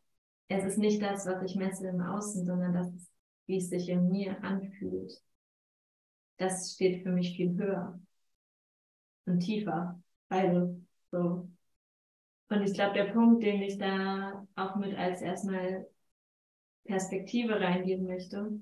es 0.51 0.65
ist 0.65 0.79
nicht 0.79 1.01
das, 1.01 1.27
was 1.27 1.43
ich 1.45 1.55
messe 1.55 1.87
im 1.87 2.01
Außen, 2.01 2.45
sondern 2.45 2.75
das, 2.75 2.89
wie 3.47 3.59
es 3.59 3.71
sich 3.71 3.89
in 3.89 4.11
mir 4.11 4.43
anfühlt. 4.43 5.13
Das 6.39 6.73
steht 6.75 7.05
für 7.05 7.13
mich 7.13 7.37
viel 7.37 7.57
höher 7.57 8.01
und 9.27 9.41
tiefer. 9.41 10.03
Also, 10.29 10.81
so. 11.13 11.49
Und 12.49 12.63
ich 12.63 12.75
glaube, 12.75 12.95
der 12.95 13.13
Punkt, 13.13 13.45
den 13.45 13.63
ich 13.63 13.79
da 13.79 14.45
auch 14.57 14.75
mit 14.75 14.97
als 14.97 15.23
erstmal 15.23 15.87
Perspektive 16.85 17.61
reingeben 17.61 18.07
möchte, 18.07 18.61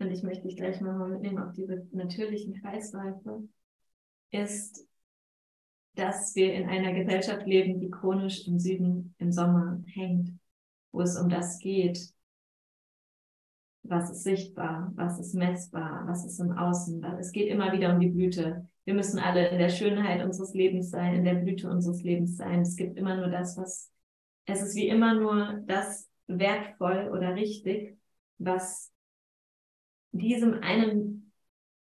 und 0.00 0.10
ich 0.10 0.22
möchte 0.22 0.48
dich 0.48 0.56
gleich 0.56 0.82
mal 0.82 1.08
mitnehmen 1.08 1.38
auf 1.38 1.54
diese 1.54 1.86
natürlichen 1.92 2.60
Kreisläufe, 2.60 3.48
ist, 4.32 4.86
dass 5.94 6.34
wir 6.34 6.52
in 6.52 6.68
einer 6.68 6.92
Gesellschaft 6.92 7.46
leben, 7.46 7.80
die 7.80 7.90
chronisch 7.90 8.46
im 8.46 8.58
Süden 8.58 9.14
im 9.18 9.32
Sommer 9.32 9.82
hängt, 9.86 10.39
wo 10.92 11.00
es 11.02 11.16
um 11.16 11.28
das 11.28 11.58
geht, 11.58 12.12
was 13.82 14.10
ist 14.10 14.24
sichtbar, 14.24 14.92
was 14.94 15.18
ist 15.18 15.34
messbar, 15.34 16.06
was 16.06 16.24
ist 16.24 16.38
im 16.38 16.52
Außen. 16.52 17.02
Es 17.18 17.32
geht 17.32 17.48
immer 17.48 17.72
wieder 17.72 17.92
um 17.92 18.00
die 18.00 18.08
Blüte. 18.08 18.68
Wir 18.84 18.94
müssen 18.94 19.18
alle 19.18 19.48
in 19.48 19.58
der 19.58 19.68
Schönheit 19.68 20.24
unseres 20.24 20.54
Lebens 20.54 20.90
sein, 20.90 21.14
in 21.14 21.24
der 21.24 21.34
Blüte 21.34 21.68
unseres 21.68 22.02
Lebens 22.02 22.36
sein. 22.36 22.60
Es 22.60 22.76
gibt 22.76 22.96
immer 22.96 23.16
nur 23.16 23.28
das, 23.28 23.56
was, 23.56 23.90
es 24.46 24.62
ist 24.62 24.74
wie 24.76 24.88
immer 24.88 25.14
nur 25.14 25.62
das 25.66 26.08
wertvoll 26.26 27.10
oder 27.12 27.34
richtig, 27.34 27.98
was 28.38 28.92
diesem 30.12 30.54
einen 30.54 31.32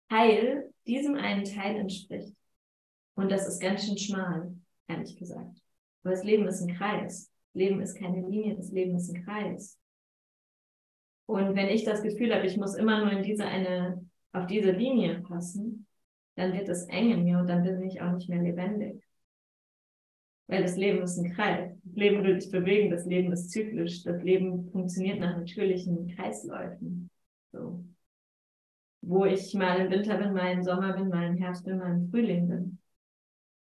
Teil, 0.10 0.72
diesem 0.86 1.16
einen 1.16 1.44
Teil 1.44 1.78
entspricht. 1.78 2.36
Und 3.16 3.32
das 3.32 3.48
ist 3.48 3.62
ganz 3.62 3.86
schön 3.86 3.98
schmal, 3.98 4.56
ehrlich 4.88 5.18
gesagt. 5.18 5.62
Aber 6.04 6.12
das 6.12 6.24
Leben 6.24 6.48
ist 6.48 6.62
ein 6.62 6.76
Kreis. 6.76 7.32
Leben 7.54 7.82
ist 7.82 7.98
keine 7.98 8.28
Linie, 8.28 8.56
das 8.56 8.72
Leben 8.72 8.96
ist 8.96 9.14
ein 9.14 9.24
Kreis. 9.24 9.80
Und 11.26 11.56
wenn 11.56 11.68
ich 11.68 11.84
das 11.84 12.02
Gefühl 12.02 12.34
habe, 12.34 12.46
ich 12.46 12.58
muss 12.58 12.76
immer 12.76 13.04
nur 13.04 13.12
in 13.12 13.24
diese 13.24 13.46
eine, 13.46 14.06
auf 14.32 14.48
diese 14.48 14.72
Linie 14.72 15.22
passen, 15.22 15.86
dann 16.36 16.54
wird 16.54 16.70
es 16.70 16.86
eng 16.86 17.12
in 17.12 17.24
mir 17.24 17.40
und 17.40 17.48
dann 17.48 17.64
bin 17.64 17.82
ich 17.84 18.02
auch 18.02 18.14
nicht 18.14 18.30
mehr 18.30 18.42
lebendig. 18.42 19.04
Weil 20.48 20.62
das 20.62 20.78
Leben 20.78 21.02
ist 21.02 21.18
ein 21.18 21.34
Kreis. 21.34 21.76
Das 21.84 21.96
Leben 21.96 22.24
will 22.24 22.40
sich 22.40 22.52
bewegen, 22.52 22.90
das 22.90 23.06
Leben 23.06 23.34
ist 23.34 23.52
zyklisch, 23.52 24.04
das 24.04 24.24
Leben 24.24 24.70
funktioniert 24.72 25.20
nach 25.20 25.36
natürlichen 25.36 26.08
Kreisläufen. 26.16 27.10
So. 27.52 27.84
Wo 29.02 29.26
ich 29.26 29.54
mal 29.54 29.80
im 29.80 29.92
Winter 29.92 30.18
bin, 30.18 30.34
mal 30.34 30.54
im 30.54 30.64
Sommer 30.64 30.94
bin, 30.94 31.10
mal 31.10 31.28
im 31.28 31.38
Herbst 31.38 31.66
bin, 31.66 31.80
mal 31.80 31.92
im 31.92 32.10
Frühling 32.10 32.48
bin. 32.48 32.80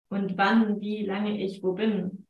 Und 0.09 0.39
wann, 0.39 0.81
wie 0.81 1.05
lange 1.05 1.41
ich 1.43 1.63
wo 1.65 1.73
bin, 1.73 2.26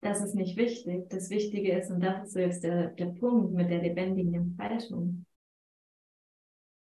das 0.00 0.22
ist 0.22 0.34
nicht 0.34 0.56
wichtig. 0.56 1.08
Das 1.10 1.30
Wichtige 1.30 1.76
ist, 1.76 1.90
und 1.90 2.00
das 2.00 2.28
ist 2.28 2.36
jetzt 2.36 2.64
der, 2.64 2.88
der 2.88 3.06
Punkt 3.06 3.52
mit 3.52 3.70
der 3.70 3.82
lebendigen 3.82 4.34
Entfaltung, 4.34 5.26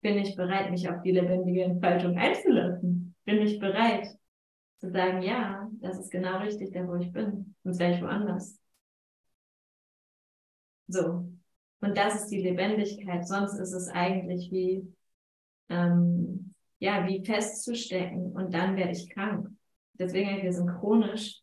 bin 0.02 0.18
ich 0.18 0.36
bereit, 0.36 0.70
mich 0.70 0.88
auf 0.88 1.02
die 1.02 1.12
lebendige 1.12 1.64
Entfaltung 1.64 2.18
einzulassen? 2.18 3.16
Bin 3.26 3.42
ich 3.42 3.60
bereit 3.60 4.08
zu 4.80 4.92
sagen, 4.92 5.22
ja, 5.22 5.68
das 5.80 6.00
ist 6.00 6.12
genau 6.12 6.38
richtig, 6.40 6.72
da 6.74 6.88
wo 6.88 6.96
ich 6.96 7.12
bin, 7.12 7.56
sonst 7.64 7.80
wäre 7.80 7.96
ich 7.96 8.02
woanders. 8.02 8.60
So. 10.88 11.28
Und 11.82 11.98
das 11.98 12.22
ist 12.22 12.28
die 12.28 12.42
Lebendigkeit. 12.42 13.28
Sonst 13.28 13.60
ist 13.60 13.74
es 13.74 13.90
eigentlich 13.90 14.52
wie, 14.52 14.94
ähm, 15.70 16.54
ja, 16.80 17.08
wie 17.08 17.24
festzustecken 17.24 18.32
und 18.34 18.54
dann 18.54 18.76
werde 18.76 18.92
ich 18.92 19.10
krank. 19.10 19.50
Deswegen, 19.94 20.44
wir 20.44 20.54
sind 20.54 20.70
chronisch 20.80 21.42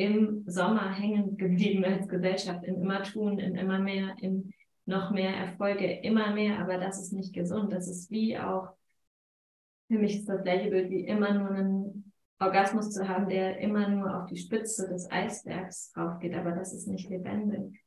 im 0.00 0.44
Sommer 0.46 0.94
hängen 0.94 1.36
geblieben 1.36 1.84
als 1.84 2.08
Gesellschaft, 2.08 2.64
in 2.64 2.80
immer 2.80 3.02
tun, 3.02 3.38
in 3.38 3.54
immer 3.54 3.78
mehr, 3.78 4.16
in 4.20 4.52
noch 4.86 5.10
mehr 5.10 5.36
Erfolge, 5.36 5.86
immer 5.86 6.32
mehr, 6.32 6.58
aber 6.58 6.78
das 6.78 7.00
ist 7.00 7.12
nicht 7.12 7.34
gesund. 7.34 7.72
Das 7.72 7.86
ist 7.86 8.10
wie 8.10 8.38
auch, 8.38 8.70
für 9.88 9.98
mich 9.98 10.16
ist 10.16 10.28
das 10.28 10.42
gleiche 10.42 10.70
Bild 10.70 10.90
wie 10.90 11.06
immer 11.06 11.34
nur 11.34 11.50
einen 11.50 12.12
Orgasmus 12.38 12.90
zu 12.90 13.06
haben, 13.06 13.28
der 13.28 13.58
immer 13.58 13.88
nur 13.88 14.16
auf 14.16 14.26
die 14.26 14.38
Spitze 14.38 14.88
des 14.88 15.10
Eisbergs 15.10 15.92
drauf 15.92 16.18
geht, 16.18 16.34
aber 16.34 16.52
das 16.52 16.72
ist 16.72 16.88
nicht 16.88 17.10
lebendig. 17.10 17.78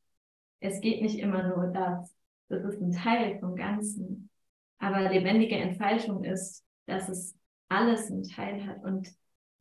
Es 0.60 0.80
geht 0.80 1.02
nicht 1.02 1.18
immer 1.18 1.48
nur 1.48 1.66
das. 1.66 2.14
Das 2.48 2.64
ist 2.64 2.80
ein 2.80 2.92
Teil 2.92 3.38
vom 3.40 3.56
Ganzen. 3.56 4.30
Aber 4.78 5.10
lebendige 5.10 5.56
Entfaltung 5.56 6.24
ist, 6.24 6.64
dass 6.86 7.08
es 7.08 7.36
alles 7.68 8.10
einen 8.10 8.22
Teil 8.22 8.64
hat 8.66 8.84
und 8.84 9.12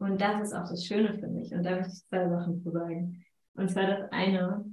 und 0.03 0.19
das 0.19 0.41
ist 0.41 0.53
auch 0.53 0.67
das 0.67 0.85
Schöne 0.85 1.13
für 1.13 1.27
mich. 1.27 1.53
Und 1.53 1.63
da 1.63 1.77
möchte 1.77 1.93
ich 1.93 2.05
zwei 2.07 2.27
Sachen 2.27 2.61
zu 2.61 2.71
sagen. 2.71 3.25
Und 3.53 3.69
zwar 3.69 3.87
das 3.87 4.11
eine 4.11 4.65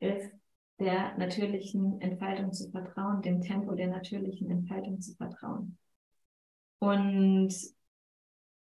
ist, 0.00 0.30
der 0.78 1.16
natürlichen 1.16 2.00
Entfaltung 2.02 2.52
zu 2.52 2.70
vertrauen, 2.70 3.22
dem 3.22 3.40
Tempo 3.40 3.74
der 3.74 3.88
natürlichen 3.88 4.50
Entfaltung 4.50 5.00
zu 5.00 5.14
vertrauen. 5.14 5.78
Und, 6.80 7.54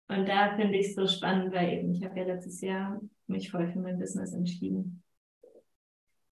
und 0.08 0.28
da 0.28 0.54
finde 0.56 0.78
ich 0.78 0.88
es 0.88 0.94
so 0.94 1.08
spannend, 1.08 1.52
weil 1.52 1.72
eben 1.72 1.92
ich 1.92 2.04
habe 2.04 2.18
ja 2.20 2.26
letztes 2.26 2.60
Jahr 2.60 3.00
mich 3.26 3.50
voll 3.50 3.72
für 3.72 3.80
mein 3.80 3.98
Business 3.98 4.32
entschieden. 4.32 5.02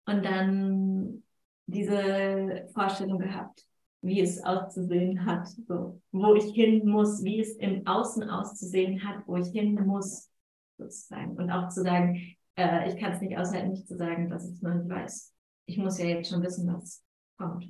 Und 0.05 0.23
dann 0.23 1.23
diese 1.65 2.69
Vorstellung 2.73 3.19
gehabt, 3.19 3.65
wie 4.03 4.21
es 4.21 4.43
auszusehen 4.43 5.25
hat, 5.25 5.47
so, 5.67 5.99
wo 6.11 6.35
ich 6.35 6.53
hin 6.53 6.87
muss, 6.87 7.23
wie 7.23 7.39
es 7.39 7.55
im 7.55 7.87
Außen 7.87 8.29
auszusehen 8.29 9.03
hat, 9.03 9.25
wo 9.25 9.37
ich 9.37 9.47
hin 9.47 9.73
muss, 9.85 10.29
sozusagen. 10.77 11.35
Und 11.37 11.49
auch 11.49 11.69
zu 11.69 11.81
sagen, 11.81 12.35
äh, 12.55 12.89
ich 12.89 12.99
kann 12.99 13.13
es 13.13 13.21
nicht 13.21 13.37
aushalten, 13.37 13.71
nicht 13.71 13.87
zu 13.87 13.97
sagen, 13.97 14.29
dass 14.29 14.47
ich 14.47 14.55
es 14.55 14.61
noch 14.61 14.75
nicht 14.75 14.89
weiß 14.89 15.33
ich 15.65 15.77
muss 15.77 15.99
ja 15.99 16.05
jetzt 16.05 16.29
schon 16.29 16.43
wissen, 16.43 16.71
was 16.73 17.03
kommt. 17.37 17.67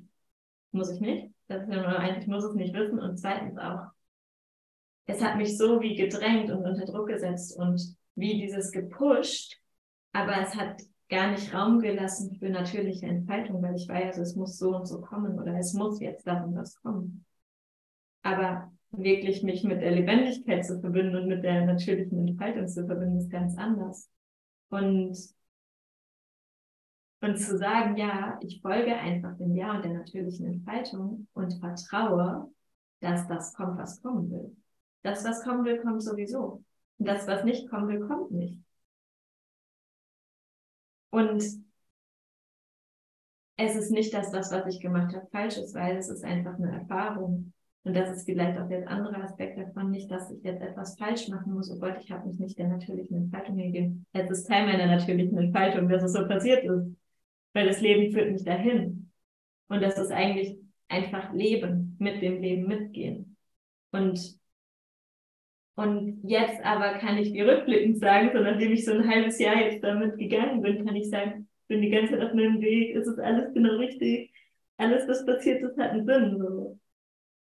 Muss 0.71 0.91
ich 0.91 0.99
nicht? 0.99 1.33
Das 1.47 1.63
ist 1.63 1.69
ja 1.69 1.81
nur 1.81 1.99
eigentlich 1.99 2.27
muss 2.27 2.43
es 2.43 2.55
nicht 2.55 2.73
wissen. 2.73 2.99
Und 2.99 3.17
zweitens 3.17 3.57
auch, 3.57 3.87
es 5.05 5.21
hat 5.21 5.37
mich 5.37 5.57
so 5.57 5.81
wie 5.81 5.95
gedrängt 5.95 6.49
und 6.49 6.65
unter 6.65 6.85
Druck 6.85 7.07
gesetzt 7.07 7.57
und 7.57 7.81
wie 8.15 8.39
dieses 8.39 8.71
gepusht, 8.71 9.59
aber 10.13 10.41
es 10.41 10.55
hat 10.55 10.81
gar 11.10 11.31
nicht 11.31 11.53
Raum 11.53 11.79
gelassen 11.79 12.36
für 12.39 12.50
natürliche 12.50 13.05
Entfaltung, 13.05 13.62
weil 13.62 13.75
ich 13.75 13.88
weiß, 13.88 14.17
es 14.17 14.36
muss 14.36 14.57
so 14.57 14.75
und 14.75 14.88
so 14.88 15.01
kommen 15.01 15.39
oder 15.39 15.57
es 15.57 15.74
muss 15.74 16.00
jetzt 16.00 16.25
das 16.25 16.43
und 16.45 16.55
das 16.55 16.75
kommen. 16.81 17.25
Aber 18.22 18.72
wirklich 18.91 19.43
mich 19.43 19.63
mit 19.63 19.81
der 19.81 19.91
Lebendigkeit 19.91 20.65
zu 20.65 20.79
verbinden 20.79 21.15
und 21.15 21.27
mit 21.27 21.43
der 21.43 21.65
natürlichen 21.65 22.27
Entfaltung 22.27 22.67
zu 22.67 22.86
verbinden, 22.86 23.17
ist 23.17 23.31
ganz 23.31 23.57
anders. 23.57 24.10
Und 24.69 25.17
und 27.24 27.38
zu 27.38 27.57
sagen, 27.57 27.95
ja, 27.95 28.38
ich 28.41 28.62
folge 28.62 28.93
einfach 28.95 29.38
dem 29.38 29.55
Ja 29.55 29.75
und 29.75 29.86
der 29.86 29.93
natürlichen 29.93 30.45
Entfaltung 30.45 31.27
und 31.33 31.53
vertraue, 31.53 32.51
dass 33.00 33.27
das 33.27 33.53
kommt, 33.53 33.77
was 33.77 34.01
kommen 34.01 34.29
will. 34.29 34.57
Das, 35.03 35.24
was 35.24 35.41
kommen 35.43 35.63
will, 35.63 35.79
kommt 35.79 36.03
sowieso. 36.03 36.63
Und 36.98 37.07
das, 37.07 37.25
was 37.25 37.45
nicht 37.45 37.69
kommen 37.69 37.88
will, 37.88 38.07
kommt 38.07 38.31
nicht. 38.31 38.60
Und 41.13 41.43
es 43.55 43.75
ist 43.75 43.91
nicht, 43.91 44.12
dass 44.15 44.32
das, 44.32 44.51
was 44.51 44.65
ich 44.65 44.82
gemacht 44.82 45.15
habe, 45.15 45.27
falsch 45.27 45.58
ist, 45.58 45.75
weil 45.75 45.98
es 45.98 46.10
ist 46.10 46.24
einfach 46.24 46.55
eine 46.55 46.72
Erfahrung. 46.72 47.53
Und 47.84 47.96
das 47.96 48.10
ist 48.10 48.25
vielleicht 48.25 48.58
auch 48.58 48.67
der 48.67 48.89
andere 48.89 49.17
Aspekt 49.17 49.60
davon, 49.60 49.91
nicht, 49.91 50.10
dass 50.10 50.32
ich 50.32 50.41
jetzt 50.41 50.63
etwas 50.63 50.98
falsch 50.98 51.27
machen 51.27 51.53
muss. 51.53 51.70
Oh 51.70 51.77
Gott, 51.77 51.98
ich 52.01 52.12
habe 52.12 52.27
mich 52.27 52.39
nicht 52.39 52.58
der 52.58 52.67
natürlichen 52.67 53.15
Entfaltung 53.15 53.58
gegeben. 53.58 54.08
Es 54.12 54.32
ist 54.32 54.48
Teil 54.48 54.65
meiner 54.65 54.88
natürlichen 54.88 55.38
Entfaltung, 55.38 55.88
dass 55.88 56.01
es 56.01 56.13
so 56.13 56.27
passiert 56.27 56.63
ist. 56.63 56.96
Weil 57.53 57.67
das 57.67 57.79
Leben 57.79 58.12
führt 58.12 58.32
mich 58.32 58.43
dahin. 58.43 59.12
Und 59.67 59.84
das 59.84 60.00
ist 60.00 60.12
eigentlich 60.12 60.58
einfach 60.88 61.32
Leben, 61.32 61.96
mit 62.00 62.24
dem 62.24 62.41
Leben 62.41 62.65
mitgehen. 62.65 63.38
Und, 63.91 64.39
und 65.75 66.21
jetzt 66.23 66.63
aber 66.63 66.99
kann 66.99 67.17
ich 67.17 67.33
wie 67.33 67.41
rückblickend 67.41 67.99
sagen, 67.99 68.29
so 68.33 68.39
nachdem 68.41 68.71
ich 68.71 68.85
so 68.85 68.93
ein 68.93 69.09
halbes 69.09 69.39
Jahr 69.39 69.55
jetzt 69.55 69.83
damit 69.83 70.17
gegangen 70.17 70.61
bin, 70.61 70.85
kann 70.85 70.95
ich 70.95 71.09
sagen, 71.09 71.47
bin 71.67 71.81
die 71.81 71.89
ganze 71.89 72.13
Zeit 72.13 72.21
auf 72.21 72.33
meinem 72.33 72.61
Weg, 72.61 72.95
ist 72.95 73.07
es 73.07 73.17
alles 73.17 73.53
genau 73.53 73.77
richtig. 73.77 74.31
Alles, 74.77 75.07
was 75.07 75.25
passiert 75.25 75.63
ist, 75.63 75.77
hat 75.77 75.91
einen 75.91 76.05
Sinn. 76.05 76.37
So. 76.39 76.79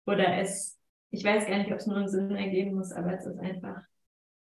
Oder 0.06 0.38
es, 0.38 0.78
ich 1.10 1.24
weiß 1.24 1.46
gar 1.46 1.58
nicht, 1.58 1.72
ob 1.72 1.78
es 1.78 1.86
nur 1.86 1.96
einen 1.96 2.08
Sinn 2.08 2.30
ergeben 2.30 2.74
muss, 2.74 2.92
aber 2.92 3.14
es 3.14 3.26
ist 3.26 3.38
einfach, 3.38 3.82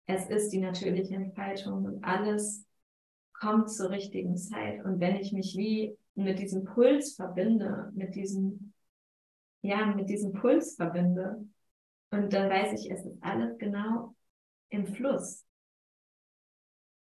es 0.07 0.29
ist 0.29 0.51
die 0.51 0.61
natürliche 0.61 1.15
Entfaltung 1.15 1.85
und 1.85 2.05
alles 2.05 2.67
kommt 3.33 3.71
zur 3.71 3.91
richtigen 3.91 4.37
Zeit. 4.37 4.85
Und 4.85 5.01
wenn 5.01 5.17
ich 5.17 5.33
mich 5.33 5.57
wie 5.57 5.97
mit 6.15 6.39
diesem 6.39 6.65
Puls 6.65 7.15
verbinde, 7.15 7.91
mit 7.95 8.15
diesem, 8.15 8.73
ja, 9.63 9.87
mit 9.87 10.09
diesem 10.09 10.33
Puls 10.33 10.77
verbinde, 10.77 11.45
und 12.15 12.33
dann 12.33 12.49
weiß 12.49 12.81
ich, 12.81 12.91
es 12.91 13.05
ist 13.05 13.23
alles 13.23 13.59
genau 13.59 14.15
im 14.71 14.87
Fluss. 14.87 15.45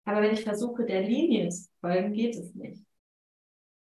Aber 0.05 0.23
wenn 0.23 0.35
ich 0.35 0.45
versuche, 0.45 0.85
der 0.85 1.03
Linie 1.03 1.49
zu 1.49 1.69
folgen, 1.81 2.13
geht 2.13 2.37
es 2.37 2.55
nicht. 2.55 2.85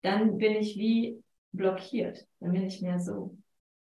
Dann 0.02 0.38
bin 0.38 0.54
ich 0.54 0.78
wie 0.78 1.24
blockiert. 1.52 2.28
Dann 2.40 2.54
bin 2.54 2.64
ich 2.64 2.82
mehr 2.82 3.00
so. 3.00 3.38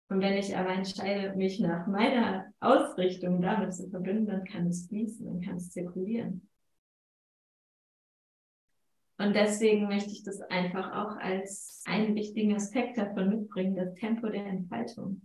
Und 0.10 0.22
wenn 0.22 0.38
ich 0.38 0.58
aber 0.58 0.72
entscheide, 0.72 1.36
mich 1.36 1.60
nach 1.60 1.88
meiner 1.88 2.52
Ausrichtung 2.60 3.42
damit 3.42 3.74
zu 3.74 3.90
verbinden, 3.90 4.26
dann 4.26 4.44
kann 4.44 4.68
es 4.68 4.88
fließen, 4.88 5.26
dann 5.26 5.42
kann 5.42 5.58
es 5.58 5.70
zirkulieren. 5.70 6.50
Und 9.20 9.36
deswegen 9.36 9.88
möchte 9.88 10.12
ich 10.12 10.24
das 10.24 10.42
einfach 10.42 10.94
auch 10.96 11.18
als 11.18 11.84
einen 11.86 12.16
wichtigen 12.16 12.56
Aspekt 12.56 12.98
davon 12.98 13.30
mitbringen, 13.30 13.76
das 13.76 13.94
Tempo 13.96 14.28
der 14.30 14.46
Entfaltung. 14.46 15.22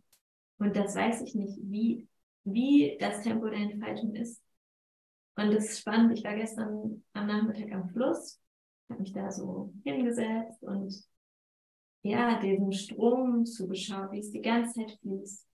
Und 0.59 0.77
das 0.77 0.95
weiß 0.95 1.23
ich 1.23 1.35
nicht, 1.35 1.59
wie, 1.63 2.09
wie 2.45 2.97
das 3.01 3.23
Tempo 3.23 3.49
der 3.49 3.59
Entfaltung 3.59 4.15
ist. 4.15 4.41
Und 5.37 5.53
das 5.53 5.65
ist 5.65 5.81
spannend. 5.81 6.17
Ich 6.17 6.25
war 6.25 6.35
gestern 6.35 7.03
am 7.13 7.27
Nachmittag 7.27 7.73
am 7.73 7.89
Fluss, 7.89 8.41
habe 8.89 9.01
mich 9.01 9.13
da 9.13 9.31
so 9.31 9.73
hingesetzt 9.85 10.63
und 10.63 10.95
ja, 12.03 12.39
diesem 12.39 12.71
Strom 12.71 13.47
zugeschaut, 13.47 14.13
wie 14.13 14.21
es 14.21 14.31
die 14.31 14.43
ganze 14.43 14.81
Zeit 14.81 14.99
fließt. 15.01 15.49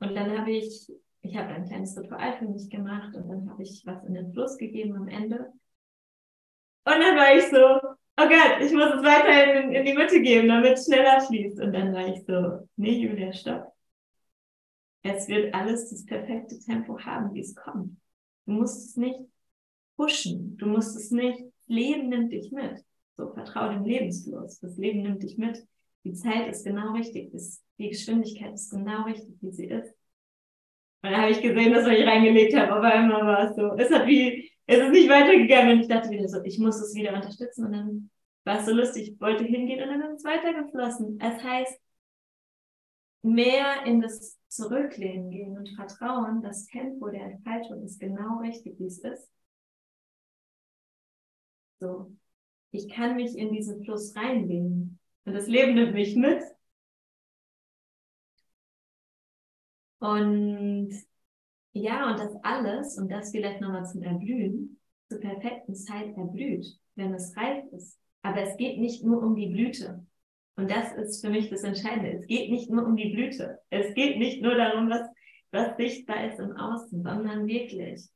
Und 0.00 0.14
dann 0.14 0.36
habe 0.36 0.50
ich, 0.50 0.92
ich 1.22 1.36
habe 1.36 1.50
ein 1.50 1.64
kleines 1.64 1.96
Ritual 1.96 2.36
für 2.36 2.46
mich 2.46 2.68
gemacht 2.68 3.14
und 3.14 3.28
dann 3.28 3.48
habe 3.48 3.62
ich 3.62 3.82
was 3.86 4.04
in 4.04 4.14
den 4.14 4.32
Fluss 4.32 4.58
gegeben 4.58 4.96
am 4.96 5.08
Ende. 5.08 5.52
Und 6.84 7.00
dann 7.00 7.16
war 7.16 7.36
ich 7.36 7.44
so, 7.44 7.78
oh 8.16 8.28
Gott, 8.28 8.60
ich 8.60 8.72
muss 8.72 8.92
es 8.94 9.02
weiter 9.04 9.62
in, 9.62 9.72
in 9.72 9.84
die 9.84 9.94
Mitte 9.94 10.20
geben, 10.20 10.48
damit 10.48 10.72
es 10.72 10.86
schneller 10.86 11.20
fließt. 11.20 11.60
Und 11.60 11.72
dann 11.72 11.94
war 11.94 12.08
ich 12.08 12.24
so, 12.26 12.68
nee, 12.76 12.98
Julia, 12.98 13.32
stopp. 13.32 13.71
Es 15.02 15.28
wird 15.28 15.52
alles 15.54 15.90
das 15.90 16.04
perfekte 16.06 16.58
Tempo 16.60 16.98
haben, 17.00 17.34
wie 17.34 17.40
es 17.40 17.54
kommt. 17.54 17.96
Du 18.46 18.52
musst 18.52 18.90
es 18.90 18.96
nicht 18.96 19.18
pushen. 19.96 20.56
Du 20.56 20.66
musst 20.66 20.96
es 20.96 21.10
nicht, 21.10 21.40
Leben 21.66 22.08
nimmt 22.08 22.32
dich 22.32 22.52
mit. 22.52 22.84
So, 23.16 23.32
vertrau 23.32 23.68
dem 23.68 23.84
Lebensfluss. 23.84 24.60
Das 24.60 24.76
Leben 24.76 25.02
nimmt 25.02 25.22
dich 25.22 25.38
mit. 25.38 25.64
Die 26.04 26.14
Zeit 26.14 26.48
ist 26.48 26.64
genau 26.64 26.92
richtig. 26.92 27.32
Die 27.78 27.88
Geschwindigkeit 27.88 28.54
ist 28.54 28.70
genau 28.70 29.04
richtig, 29.04 29.34
wie 29.40 29.52
sie 29.52 29.66
ist. 29.66 29.94
Und 31.02 31.10
dann 31.10 31.22
habe 31.22 31.32
ich 31.32 31.42
gesehen, 31.42 31.72
dass 31.72 31.86
ich 31.86 32.06
reingelegt 32.06 32.56
habe. 32.56 32.76
Auf 32.76 32.84
einmal 32.84 33.26
war 33.26 33.50
es 33.50 33.56
so. 33.56 33.72
Es 33.76 33.90
hat 33.90 34.06
wie, 34.06 34.50
es 34.66 34.78
ist 34.78 34.90
nicht 34.90 35.08
weitergegangen. 35.08 35.76
Und 35.76 35.80
ich 35.82 35.88
dachte 35.88 36.10
wieder 36.10 36.28
so, 36.28 36.42
ich 36.44 36.58
muss 36.58 36.80
es 36.80 36.94
wieder 36.94 37.14
unterstützen. 37.14 37.66
Und 37.66 37.72
dann 37.72 38.10
war 38.44 38.60
es 38.60 38.66
so 38.66 38.72
lustig. 38.72 39.12
Ich 39.12 39.20
wollte 39.20 39.44
hingehen 39.44 39.82
und 39.82 39.88
dann 39.88 40.12
ist 40.12 40.18
es 40.18 40.24
weitergeflossen. 40.24 41.18
Es 41.20 41.42
heißt, 41.42 41.80
mehr 43.22 43.84
in 43.84 44.00
das 44.00 44.38
Zurücklehnen 44.52 45.30
gehen 45.30 45.56
und 45.56 45.70
vertrauen, 45.70 46.42
das 46.42 46.66
Tempo 46.66 47.08
der 47.08 47.22
Entfaltung 47.24 47.82
ist 47.82 47.98
genau 47.98 48.40
richtig, 48.40 48.78
wie 48.78 48.84
es 48.84 48.98
ist. 48.98 49.32
So, 51.80 52.12
ich 52.70 52.90
kann 52.90 53.16
mich 53.16 53.36
in 53.36 53.50
diesen 53.50 53.82
Fluss 53.82 54.14
reinlegen 54.14 54.98
und 55.24 55.32
das 55.32 55.46
Leben 55.46 55.74
nimmt 55.74 55.94
mich 55.94 56.16
mit. 56.16 56.42
Und 59.98 60.92
ja, 61.72 62.10
und 62.10 62.18
das 62.18 62.34
alles, 62.42 62.98
und 62.98 63.08
das 63.10 63.30
vielleicht 63.30 63.62
nochmal 63.62 63.86
zum 63.86 64.02
Erblühen, 64.02 64.78
zur 65.08 65.20
perfekten 65.20 65.74
Zeit 65.74 66.14
erblüht, 66.14 66.78
wenn 66.94 67.14
es 67.14 67.34
reif 67.38 67.64
ist. 67.72 67.98
Aber 68.20 68.42
es 68.42 68.58
geht 68.58 68.78
nicht 68.78 69.02
nur 69.02 69.22
um 69.22 69.34
die 69.34 69.48
Blüte. 69.48 70.06
Und 70.56 70.70
das 70.70 70.92
ist 70.92 71.24
für 71.24 71.30
mich 71.30 71.48
das 71.48 71.64
Entscheidende. 71.64 72.18
Es 72.18 72.26
geht 72.26 72.50
nicht 72.50 72.70
nur 72.70 72.84
um 72.84 72.96
die 72.96 73.10
Blüte. 73.10 73.60
Es 73.70 73.94
geht 73.94 74.18
nicht 74.18 74.42
nur 74.42 74.54
darum, 74.54 74.90
was, 74.90 75.08
was 75.50 75.76
sichtbar 75.76 76.26
ist 76.26 76.38
im 76.38 76.56
Außen, 76.56 77.02
sondern 77.02 77.46
wirklich, 77.46 78.08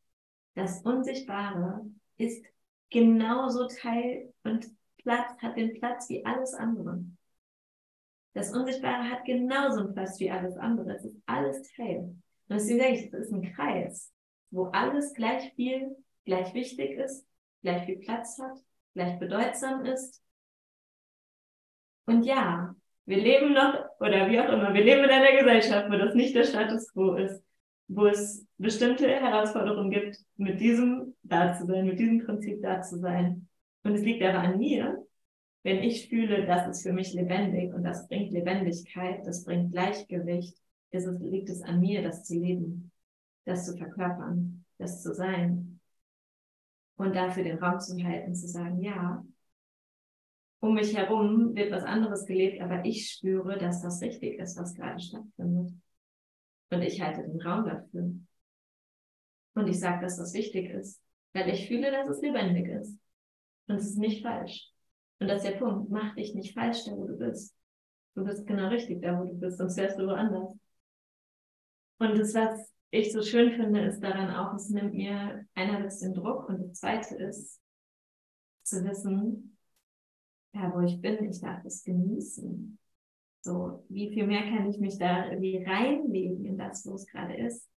das 0.54 0.82
Unsichtbare 0.82 1.84
ist 2.18 2.44
genauso 2.90 3.66
Teil 3.66 4.32
und 4.42 4.66
Platz, 4.98 5.32
hat 5.40 5.56
den 5.56 5.74
Platz 5.74 6.08
wie 6.08 6.24
alles 6.24 6.54
andere. 6.54 7.04
Das 8.34 8.52
Unsichtbare 8.52 9.10
hat 9.10 9.24
genauso 9.24 9.80
einen 9.80 9.94
Platz 9.94 10.20
wie 10.20 10.30
alles 10.30 10.56
andere. 10.56 10.94
Es 10.94 11.04
ist 11.04 11.16
alles 11.24 11.62
Teil. 11.74 12.00
Und 12.00 12.20
deswegen 12.48 12.80
sage 12.80 12.92
ich, 12.94 13.06
es 13.06 13.14
ist 13.14 13.32
ein 13.32 13.54
Kreis, 13.54 14.12
wo 14.50 14.66
alles 14.66 15.14
gleich 15.14 15.52
viel, 15.54 15.96
gleich 16.26 16.52
wichtig 16.52 16.98
ist, 16.98 17.26
gleich 17.62 17.86
viel 17.86 17.98
Platz 17.98 18.38
hat, 18.38 18.58
gleich 18.94 19.18
bedeutsam 19.18 19.84
ist 19.86 20.22
und 22.06 22.22
ja, 22.24 22.74
wir 23.04 23.18
leben 23.18 23.52
noch, 23.52 23.74
oder 24.00 24.28
wie 24.28 24.40
auch 24.40 24.52
immer, 24.52 24.74
wir 24.74 24.84
leben 24.84 25.04
in 25.04 25.10
einer 25.10 25.38
Gesellschaft, 25.38 25.88
wo 25.90 25.96
das 25.96 26.14
nicht 26.14 26.34
der 26.34 26.44
Status 26.44 26.92
quo 26.92 27.14
ist, 27.14 27.42
wo 27.88 28.06
es 28.06 28.46
bestimmte 28.58 29.08
Herausforderungen 29.08 29.90
gibt, 29.90 30.18
mit 30.36 30.60
diesem 30.60 31.14
da 31.22 31.54
zu 31.54 31.66
sein, 31.66 31.86
mit 31.86 31.98
diesem 31.98 32.24
Prinzip 32.24 32.62
da 32.62 32.82
zu 32.82 32.98
sein. 32.98 33.48
Und 33.84 33.94
es 33.94 34.02
liegt 34.02 34.22
aber 34.22 34.40
an 34.40 34.58
mir, 34.58 35.06
wenn 35.62 35.82
ich 35.82 36.08
fühle, 36.08 36.46
das 36.46 36.68
ist 36.68 36.82
für 36.82 36.92
mich 36.92 37.12
lebendig 37.12 37.74
und 37.74 37.84
das 37.84 38.08
bringt 38.08 38.32
Lebendigkeit, 38.32 39.26
das 39.26 39.44
bringt 39.44 39.72
Gleichgewicht, 39.72 40.56
ist 40.90 41.06
es, 41.06 41.20
liegt 41.20 41.48
es 41.48 41.62
an 41.62 41.80
mir, 41.80 42.02
das 42.02 42.24
zu 42.24 42.34
leben, 42.34 42.90
das 43.44 43.66
zu 43.66 43.76
verkörpern, 43.76 44.64
das 44.78 45.02
zu 45.02 45.14
sein. 45.14 45.80
Und 46.96 47.14
dafür 47.14 47.44
den 47.44 47.58
Raum 47.58 47.78
zu 47.78 48.02
halten, 48.02 48.34
zu 48.34 48.48
sagen, 48.48 48.80
ja, 48.80 49.24
um 50.60 50.74
mich 50.74 50.96
herum 50.96 51.54
wird 51.54 51.70
was 51.70 51.84
anderes 51.84 52.24
gelebt, 52.24 52.60
aber 52.60 52.84
ich 52.84 53.10
spüre, 53.10 53.58
dass 53.58 53.82
das 53.82 54.00
richtig 54.02 54.38
ist, 54.38 54.58
was 54.58 54.74
gerade 54.74 55.00
stattfindet. 55.00 55.72
Und 56.70 56.82
ich 56.82 57.00
halte 57.00 57.22
den 57.22 57.40
Raum 57.40 57.64
dafür. 57.66 58.12
Und 59.54 59.68
ich 59.68 59.78
sage, 59.78 60.02
dass 60.02 60.16
das 60.16 60.34
wichtig 60.34 60.70
ist, 60.70 61.00
weil 61.32 61.48
ich 61.48 61.68
fühle, 61.68 61.90
dass 61.90 62.08
es 62.08 62.20
lebendig 62.22 62.68
ist. 62.68 62.98
Und 63.68 63.76
es 63.76 63.86
ist 63.86 63.98
nicht 63.98 64.22
falsch. 64.22 64.70
Und 65.18 65.28
das 65.28 65.44
ist 65.44 65.50
der 65.50 65.58
Punkt. 65.58 65.90
Mach 65.90 66.14
dich 66.14 66.34
nicht 66.34 66.54
falsch, 66.54 66.84
da 66.84 66.92
wo 66.92 67.06
du 67.06 67.16
bist. 67.16 67.54
Du 68.14 68.24
bist 68.24 68.46
genau 68.46 68.68
richtig 68.68 69.02
da, 69.02 69.18
wo 69.20 69.24
du 69.24 69.34
bist, 69.34 69.58
sonst 69.58 69.76
wärst 69.76 69.98
du 69.98 70.06
woanders. 70.06 70.54
Und 71.98 72.18
das, 72.18 72.34
was 72.34 72.72
ich 72.90 73.12
so 73.12 73.22
schön 73.22 73.52
finde, 73.52 73.80
ist 73.84 74.00
daran 74.00 74.30
auch, 74.34 74.54
es 74.54 74.70
nimmt 74.70 74.94
mir 74.94 75.44
einerseits 75.54 76.00
den 76.00 76.14
Druck 76.14 76.48
und 76.48 76.62
das 76.62 76.80
zweite 76.80 77.16
ist, 77.16 77.60
zu 78.62 78.84
wissen, 78.84 79.55
ja, 80.56 80.72
wo 80.74 80.80
ich 80.80 81.00
bin, 81.00 81.28
ich 81.28 81.40
darf 81.40 81.64
es 81.64 81.84
genießen. 81.84 82.78
So, 83.42 83.84
wie 83.88 84.10
viel 84.10 84.26
mehr 84.26 84.42
kann 84.42 84.68
ich 84.68 84.78
mich 84.78 84.98
da 84.98 85.28
irgendwie 85.28 85.62
reinlegen 85.62 86.44
in 86.44 86.58
das, 86.58 86.84
wo 86.86 86.94
es 86.94 87.06
gerade 87.06 87.34
ist? 87.34 87.68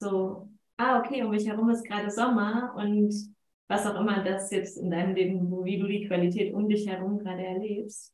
So, 0.00 0.48
ah, 0.78 0.98
okay, 0.98 1.22
um 1.22 1.30
mich 1.30 1.46
herum 1.46 1.70
ist 1.70 1.84
gerade 1.84 2.10
Sommer 2.10 2.74
und 2.76 3.14
was 3.68 3.86
auch 3.86 4.00
immer 4.00 4.24
das 4.24 4.50
jetzt 4.50 4.76
in 4.76 4.90
deinem 4.90 5.14
Leben, 5.14 5.50
wo, 5.50 5.64
wie 5.64 5.78
du 5.78 5.86
die 5.86 6.06
Qualität 6.06 6.52
um 6.52 6.68
dich 6.68 6.88
herum 6.88 7.18
gerade 7.18 7.44
erlebst. 7.44 8.12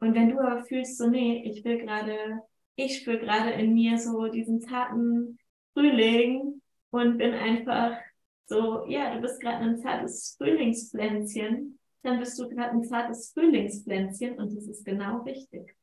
Und 0.00 0.14
wenn 0.14 0.30
du 0.30 0.38
aber 0.38 0.64
fühlst, 0.64 0.98
so, 0.98 1.08
nee, 1.08 1.42
ich 1.44 1.64
will 1.64 1.78
gerade, 1.78 2.40
ich 2.76 2.98
spüre 2.98 3.18
gerade 3.18 3.50
in 3.52 3.74
mir 3.74 3.98
so 3.98 4.28
diesen 4.28 4.60
zarten 4.60 5.38
Frühling 5.72 6.60
und 6.90 7.18
bin 7.18 7.32
einfach 7.32 7.96
so, 8.46 8.86
ja, 8.86 9.14
du 9.14 9.20
bist 9.20 9.40
gerade 9.40 9.64
ein 9.64 9.78
zartes 9.78 10.36
Frühlingspflänzchen 10.38 11.79
dann 12.02 12.18
bist 12.18 12.38
du 12.38 12.48
gerade 12.48 12.70
ein 12.70 12.84
zartes 12.84 13.32
Frühlingspflänzchen 13.32 14.38
und 14.38 14.54
das 14.56 14.66
ist 14.66 14.84
genau 14.84 15.22
richtig. 15.22 15.76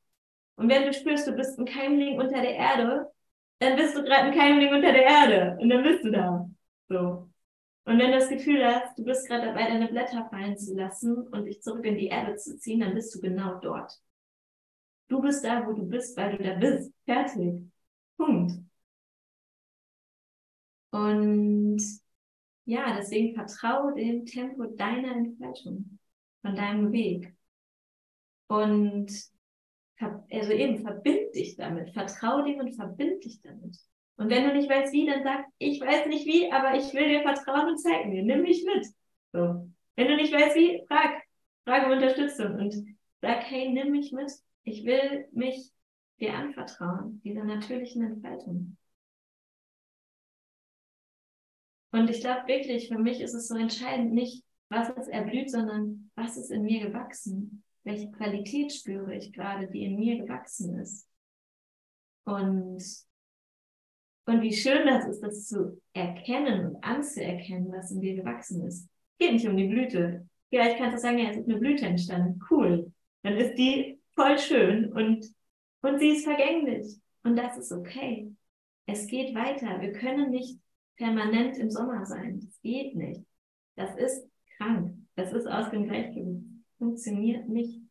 Und 0.55 0.69
wenn 0.69 0.85
du 0.85 0.93
spürst, 0.93 1.27
du 1.27 1.33
bist 1.33 1.59
ein 1.59 1.65
Keimling 1.65 2.19
unter 2.19 2.41
der 2.41 2.55
Erde, 2.55 3.11
dann 3.59 3.75
bist 3.75 3.95
du 3.95 4.03
gerade 4.03 4.25
ein 4.31 4.33
Keimling 4.33 4.73
unter 4.73 4.91
der 4.91 5.03
Erde 5.03 5.57
und 5.61 5.69
dann 5.69 5.83
bist 5.83 6.03
du 6.03 6.11
da. 6.11 6.49
So. 6.89 7.29
Und 7.85 7.99
wenn 7.99 8.11
du 8.11 8.17
das 8.17 8.29
Gefühl 8.29 8.65
hast, 8.65 8.97
du 8.97 9.05
bist 9.05 9.27
gerade 9.27 9.47
dabei, 9.47 9.67
deine 9.67 9.87
Blätter 9.87 10.27
fallen 10.29 10.57
zu 10.57 10.75
lassen 10.75 11.27
und 11.27 11.45
dich 11.45 11.61
zurück 11.61 11.85
in 11.85 11.97
die 11.97 12.07
Erde 12.07 12.35
zu 12.35 12.57
ziehen, 12.57 12.81
dann 12.81 12.93
bist 12.93 13.15
du 13.15 13.21
genau 13.21 13.59
dort. 13.59 13.93
Du 15.07 15.21
bist 15.21 15.43
da, 15.45 15.65
wo 15.65 15.73
du 15.73 15.85
bist, 15.87 16.17
weil 16.17 16.37
du 16.37 16.43
da 16.43 16.55
bist. 16.55 16.91
Fertig. 17.05 17.63
Punkt. 18.17 18.53
Und 20.91 21.81
ja, 22.65 22.95
deswegen 22.97 23.35
vertraue 23.35 23.93
dem 23.95 24.25
Tempo 24.25 24.65
deiner 24.65 25.15
Entfaltung, 25.15 25.99
von 26.41 26.55
deinem 26.55 26.91
Weg. 26.91 27.33
Und 28.47 29.11
also 29.99 30.51
eben 30.51 30.79
verbind 30.79 31.35
dich 31.35 31.55
damit, 31.55 31.91
vertraue 31.91 32.43
dem 32.43 32.59
und 32.59 32.75
verbind 32.75 33.23
dich 33.23 33.41
damit. 33.41 33.77
Und 34.17 34.29
wenn 34.29 34.45
du 34.45 34.53
nicht 34.53 34.69
weißt 34.69 34.93
wie, 34.93 35.05
dann 35.05 35.23
sag, 35.23 35.45
ich 35.57 35.79
weiß 35.79 36.07
nicht 36.07 36.25
wie, 36.25 36.51
aber 36.51 36.75
ich 36.75 36.93
will 36.93 37.07
dir 37.07 37.21
vertrauen 37.21 37.69
und 37.69 37.77
zeig 37.77 38.07
mir, 38.07 38.23
nimm 38.23 38.41
mich 38.41 38.63
mit. 38.63 38.85
So. 39.33 39.69
Wenn 39.95 40.07
du 40.07 40.15
nicht 40.15 40.33
weißt 40.33 40.55
wie, 40.55 40.83
frag, 40.87 41.21
frag 41.65 41.85
um 41.85 41.93
Unterstützung 41.93 42.55
und 42.55 42.73
sag, 43.21 43.43
hey, 43.43 43.69
nimm 43.69 43.91
mich 43.91 44.11
mit. 44.11 44.31
Ich 44.63 44.85
will 44.85 45.27
mich 45.31 45.71
dir 46.19 46.33
anvertrauen, 46.33 47.21
dieser 47.23 47.43
natürlichen 47.43 48.03
Entfaltung. 48.03 48.77
Und 51.91 52.09
ich 52.09 52.21
glaube 52.21 52.47
wirklich, 52.47 52.87
für 52.87 52.97
mich 52.97 53.21
ist 53.21 53.33
es 53.33 53.47
so 53.47 53.55
entscheidend, 53.55 54.13
nicht, 54.13 54.43
was 54.69 54.89
ist 54.89 55.07
erblüht, 55.07 55.49
sondern 55.49 56.06
was 56.17 56.35
ist 56.35 56.51
in 56.51 56.63
mir 56.63 56.85
gewachsen. 56.85 57.63
Welche 57.83 58.11
Qualität 58.11 58.73
spüre 58.73 59.15
ich 59.15 59.31
gerade, 59.31 59.67
die 59.67 59.85
in 59.85 59.97
mir 59.97 60.17
gewachsen 60.17 60.77
ist. 60.79 61.07
Und 62.25 62.83
und 64.25 64.41
wie 64.41 64.53
schön 64.53 64.85
das 64.85 65.07
ist, 65.07 65.21
das 65.21 65.47
zu 65.47 65.81
erkennen 65.93 66.65
und 66.65 66.83
anzuerkennen, 66.83 67.71
was 67.71 67.91
in 67.91 68.01
dir 68.01 68.15
gewachsen 68.15 68.67
ist. 68.67 68.89
Geht 69.17 69.31
nicht 69.31 69.47
um 69.47 69.55
die 69.55 69.67
Blüte. 69.67 70.27
Vielleicht 70.49 70.77
kannst 70.77 70.97
du 70.97 70.99
sagen, 70.99 71.19
ja, 71.19 71.29
es 71.29 71.37
ist 71.37 71.47
eine 71.47 71.59
Blüte 71.59 71.85
entstanden. 71.85 72.41
Cool. 72.49 72.91
Dann 73.23 73.37
ist 73.37 73.55
die 73.55 74.01
voll 74.15 74.37
schön 74.37 74.91
und, 74.91 75.25
und 75.81 75.99
sie 75.99 76.09
ist 76.09 76.25
vergänglich. 76.25 76.99
Und 77.23 77.37
das 77.37 77.57
ist 77.57 77.71
okay. 77.71 78.29
Es 78.85 79.07
geht 79.07 79.33
weiter. 79.33 79.79
Wir 79.79 79.93
können 79.93 80.29
nicht 80.29 80.59
permanent 80.97 81.57
im 81.57 81.71
Sommer 81.71 82.05
sein. 82.05 82.41
Das 82.41 82.61
geht 82.61 82.95
nicht. 82.95 83.25
Das 83.75 83.95
ist 83.95 84.27
krank. 84.57 84.96
Das 85.17 85.33
ist 85.33 85.47
aus 85.47 85.71
dem 85.71 85.85
Gleichgewicht. 85.85 86.45
Funktioniert 86.77 87.49
nicht. 87.49 87.81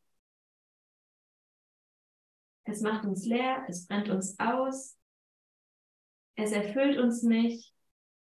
Es 2.65 2.81
macht 2.83 3.05
uns 3.05 3.27
leer, 3.27 3.65
es 3.69 3.87
brennt 3.87 4.09
uns 4.09 4.39
aus, 4.39 4.97
es 6.37 6.53
erfüllt 6.53 6.99
uns 6.99 7.23
nicht, 7.23 7.75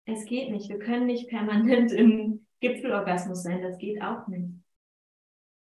es 0.07 0.25
geht 0.25 0.51
nicht. 0.51 0.69
Wir 0.69 0.79
können 0.79 1.07
nicht 1.07 1.29
permanent 1.29 1.93
im 1.93 2.47
Gipfelorgasmus 2.61 3.43
sein, 3.43 3.63
das 3.63 3.79
geht 3.79 4.01
auch 4.01 4.27
nicht. 4.27 4.55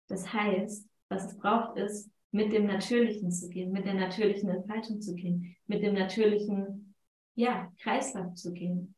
Das 0.09 0.33
heißt, 0.33 0.87
was 1.09 1.33
es 1.33 1.39
braucht, 1.39 1.79
ist, 1.79 2.11
mit 2.33 2.53
dem 2.53 2.67
Natürlichen 2.67 3.33
zu 3.33 3.49
gehen, 3.49 3.73
mit 3.73 3.87
der 3.87 3.95
natürlichen 3.95 4.51
Entfaltung 4.51 5.01
zu 5.01 5.15
gehen, 5.15 5.57
mit 5.67 5.83
dem 5.83 5.95
natürlichen, 5.95 6.95
ja, 7.35 7.73
Kreislauf 7.79 8.35
zu 8.35 8.53
gehen. 8.53 8.95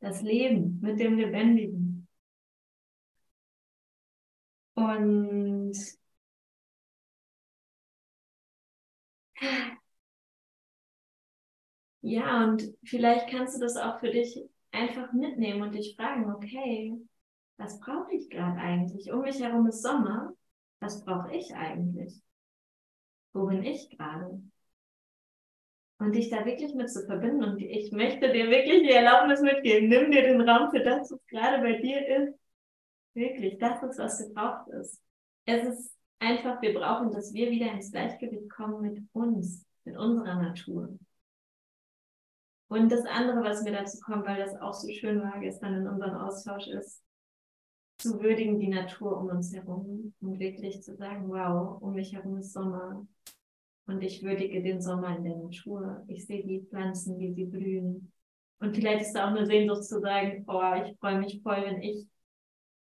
Das 0.00 0.22
Leben 0.22 0.80
mit 0.80 0.98
dem 0.98 1.18
Lebendigen. 1.18 1.79
Und 4.96 5.76
Ja, 12.02 12.44
und 12.44 12.62
vielleicht 12.84 13.28
kannst 13.30 13.56
du 13.56 13.60
das 13.60 13.76
auch 13.76 13.98
für 14.00 14.10
dich 14.10 14.38
einfach 14.72 15.12
mitnehmen 15.12 15.62
und 15.62 15.74
dich 15.74 15.96
fragen, 15.96 16.30
okay, 16.32 16.94
was 17.58 17.78
brauche 17.80 18.14
ich 18.14 18.30
gerade 18.30 18.58
eigentlich? 18.58 19.12
Um 19.12 19.20
mich 19.22 19.40
herum 19.40 19.66
ist 19.66 19.82
Sommer. 19.82 20.32
Was 20.80 21.04
brauche 21.04 21.34
ich 21.34 21.54
eigentlich? 21.54 22.22
Wo 23.32 23.46
bin 23.46 23.64
ich 23.64 23.90
gerade? 23.90 24.40
Und 25.98 26.14
dich 26.14 26.30
da 26.30 26.46
wirklich 26.46 26.74
mit 26.74 26.90
zu 26.90 27.04
verbinden. 27.04 27.44
Und 27.44 27.60
ich 27.60 27.92
möchte 27.92 28.32
dir 28.32 28.48
wirklich 28.48 28.82
die 28.82 28.92
Erlaubnis 28.92 29.42
mitgeben. 29.42 29.88
Nimm 29.88 30.10
dir 30.10 30.22
den 30.22 30.40
Raum 30.40 30.70
für 30.70 30.80
das, 30.80 31.10
was 31.10 31.26
gerade 31.26 31.62
bei 31.62 31.74
dir 31.80 32.06
ist. 32.08 32.34
Wirklich, 33.14 33.58
das 33.58 33.82
ist, 33.82 33.98
was 33.98 34.26
gebraucht 34.26 34.68
ist. 34.68 35.02
Es 35.46 35.64
ist 35.66 35.96
einfach, 36.18 36.62
wir 36.62 36.74
brauchen, 36.74 37.10
dass 37.10 37.32
wir 37.32 37.50
wieder 37.50 37.72
ins 37.72 37.90
Gleichgewicht 37.90 38.50
kommen 38.50 38.80
mit 38.80 39.02
uns, 39.12 39.66
mit 39.84 39.96
unserer 39.96 40.40
Natur. 40.40 40.98
Und 42.68 42.92
das 42.92 43.04
andere, 43.04 43.42
was 43.42 43.64
mir 43.64 43.72
dazu 43.72 43.98
kommt, 44.00 44.26
weil 44.26 44.38
das 44.38 44.54
auch 44.60 44.72
so 44.72 44.88
schön 44.92 45.20
war 45.20 45.40
gestern 45.40 45.74
in 45.74 45.88
unserem 45.88 46.14
Austausch, 46.14 46.68
ist, 46.68 47.02
zu 47.98 48.20
würdigen 48.20 48.58
die 48.58 48.68
Natur 48.68 49.18
um 49.18 49.28
uns 49.28 49.52
herum 49.52 50.14
und 50.20 50.38
wirklich 50.38 50.82
zu 50.82 50.96
sagen, 50.96 51.28
wow, 51.28 51.82
um 51.82 51.94
mich 51.94 52.14
herum 52.14 52.38
ist 52.38 52.52
Sommer 52.52 53.06
und 53.86 54.02
ich 54.02 54.22
würdige 54.22 54.62
den 54.62 54.80
Sommer 54.80 55.16
in 55.16 55.24
der 55.24 55.36
Natur. 55.36 56.04
Ich 56.06 56.26
sehe 56.26 56.46
die 56.46 56.60
Pflanzen, 56.60 57.18
wie 57.18 57.34
sie 57.34 57.44
blühen. 57.44 58.12
Und 58.60 58.74
vielleicht 58.74 59.02
ist 59.02 59.12
da 59.14 59.24
auch 59.24 59.36
eine 59.36 59.44
Sehnsucht 59.46 59.84
zu 59.84 60.00
sagen, 60.00 60.44
oh, 60.46 60.82
ich 60.82 60.96
freue 60.98 61.18
mich 61.18 61.42
voll, 61.42 61.62
wenn 61.64 61.82
ich, 61.82 62.06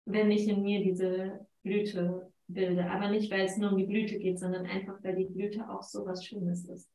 wenn 0.04 0.30
ich 0.30 0.48
in 0.48 0.62
mir 0.62 0.82
diese 0.82 1.46
Blüte 1.62 2.30
bilde. 2.48 2.90
Aber 2.90 3.10
nicht, 3.10 3.30
weil 3.30 3.46
es 3.46 3.56
nur 3.56 3.72
um 3.72 3.78
die 3.78 3.86
Blüte 3.86 4.18
geht, 4.18 4.38
sondern 4.38 4.66
einfach, 4.66 5.02
weil 5.02 5.16
die 5.16 5.32
Blüte 5.32 5.68
auch 5.68 5.82
so 5.82 6.04
was 6.06 6.24
Schönes 6.24 6.64
ist 6.64 6.88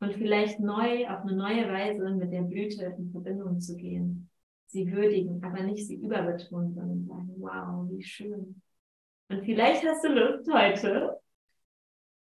und 0.00 0.14
vielleicht 0.14 0.60
neu, 0.60 1.08
auf 1.08 1.22
eine 1.22 1.34
neue 1.34 1.68
Weise 1.68 2.10
mit 2.10 2.32
der 2.32 2.42
Blüte 2.42 2.94
in 2.98 3.10
Verbindung 3.10 3.60
zu 3.60 3.76
gehen. 3.76 4.30
Sie 4.66 4.90
würdigen, 4.92 5.42
aber 5.42 5.62
nicht 5.62 5.86
sie 5.86 5.96
überbetonen, 5.96 6.74
sondern 6.74 7.04
sagen, 7.06 7.34
wow, 7.38 7.88
wie 7.90 8.02
schön. 8.02 8.62
Und 9.28 9.44
vielleicht 9.44 9.84
hast 9.84 10.04
du 10.04 10.08
Lust 10.08 10.50
heute, 10.52 11.18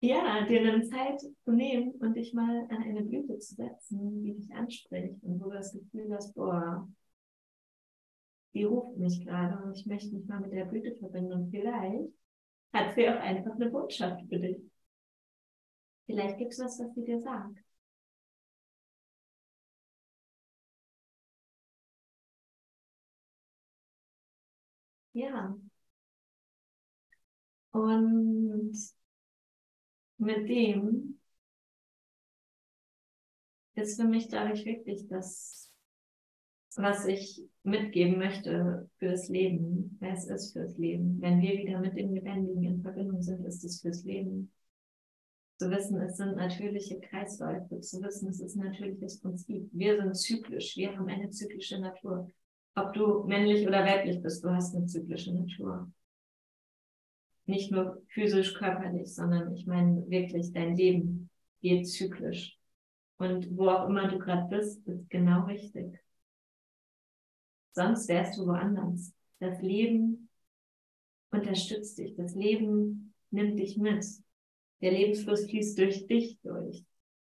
ja, 0.01 0.45
dir 0.45 0.61
eine 0.61 0.83
Zeit 0.83 1.19
zu 1.19 1.51
nehmen 1.51 1.91
und 1.99 2.15
dich 2.15 2.33
mal 2.33 2.65
an 2.69 2.83
eine 2.83 3.03
Blüte 3.03 3.37
zu 3.39 3.55
setzen, 3.55 4.23
die 4.23 4.33
dich 4.33 4.51
anspricht 4.53 5.21
und 5.21 5.39
wo 5.41 5.49
du 5.49 5.57
das 5.57 5.73
Gefühl 5.73 6.13
hast, 6.13 6.33
boah, 6.33 6.87
die 8.53 8.63
ruft 8.63 8.97
mich 8.97 9.25
gerade 9.25 9.63
und 9.63 9.77
ich 9.77 9.85
möchte 9.85 10.13
mich 10.15 10.25
mal 10.27 10.39
mit 10.39 10.51
der 10.51 10.65
Blüte 10.65 10.95
verbinden 10.97 11.33
und 11.33 11.51
vielleicht 11.51 12.13
hat 12.73 12.93
sie 12.95 13.09
auch 13.09 13.19
einfach 13.19 13.55
eine 13.55 13.69
Botschaft 13.69 14.21
für 14.29 14.39
dich. 14.39 14.57
Vielleicht 16.05 16.37
gibt 16.37 16.53
es 16.53 16.59
was, 16.59 16.79
was 16.79 16.93
sie 16.95 17.03
dir 17.05 17.19
sagt. 17.19 17.57
Ja. 25.13 25.55
Und 27.71 28.73
mit 30.17 30.47
dem 30.49 31.19
ist 33.75 33.99
für 33.99 34.07
mich 34.07 34.27
dadurch 34.27 34.65
wirklich 34.65 35.07
das, 35.07 35.68
was 36.75 37.05
ich 37.05 37.41
mitgeben 37.63 38.17
möchte 38.17 38.89
fürs 38.97 39.29
Leben. 39.29 39.97
Es 40.01 40.27
ist 40.27 40.53
fürs 40.53 40.77
Leben. 40.77 41.19
Wenn 41.21 41.41
wir 41.41 41.57
wieder 41.57 41.79
mit 41.79 41.97
dem 41.97 42.13
Lebendigen 42.13 42.63
in 42.63 42.81
Verbindung 42.81 43.21
sind, 43.21 43.45
ist 43.45 43.63
es 43.63 43.81
fürs 43.81 44.03
Leben 44.03 44.51
zu 45.59 45.69
wissen, 45.69 45.99
es 45.99 46.15
sind 46.15 46.37
natürliche 46.37 47.01
Kreisläufe, 47.01 47.81
zu 47.81 48.01
wissen, 48.01 48.29
es 48.29 48.39
ist 48.39 48.55
ein 48.55 48.65
natürliches 48.65 49.19
Prinzip. 49.19 49.67
Wir 49.73 49.97
sind 49.97 50.15
zyklisch, 50.15 50.77
wir 50.77 50.95
haben 50.95 51.09
eine 51.09 51.29
zyklische 51.31 51.79
Natur. 51.79 52.29
Ob 52.75 52.93
du 52.93 53.25
männlich 53.25 53.67
oder 53.67 53.83
weiblich 53.83 54.21
bist, 54.21 54.43
du 54.43 54.51
hast 54.51 54.73
eine 54.73 54.85
zyklische 54.85 55.33
Natur. 55.33 55.91
Nicht 57.45 57.71
nur 57.71 58.01
physisch, 58.07 58.53
körperlich, 58.53 59.13
sondern 59.13 59.53
ich 59.53 59.65
meine 59.65 60.09
wirklich, 60.09 60.53
dein 60.53 60.77
Leben 60.77 61.29
geht 61.61 61.89
zyklisch. 61.89 62.57
Und 63.17 63.57
wo 63.57 63.67
auch 63.67 63.89
immer 63.89 64.07
du 64.07 64.17
gerade 64.17 64.47
bist, 64.47 64.87
ist 64.87 65.09
genau 65.09 65.45
richtig. 65.45 65.99
Sonst 67.71 68.07
wärst 68.07 68.37
du 68.37 68.47
woanders. 68.47 69.13
Das 69.39 69.61
Leben 69.61 70.29
unterstützt 71.31 71.97
dich. 71.97 72.15
Das 72.15 72.35
Leben 72.35 73.13
nimmt 73.31 73.59
dich 73.59 73.77
mit. 73.77 74.05
Der 74.81 74.91
Lebensfluss 74.91 75.45
fließt 75.45 75.77
durch 75.77 76.07
dich 76.07 76.39
durch. 76.41 76.83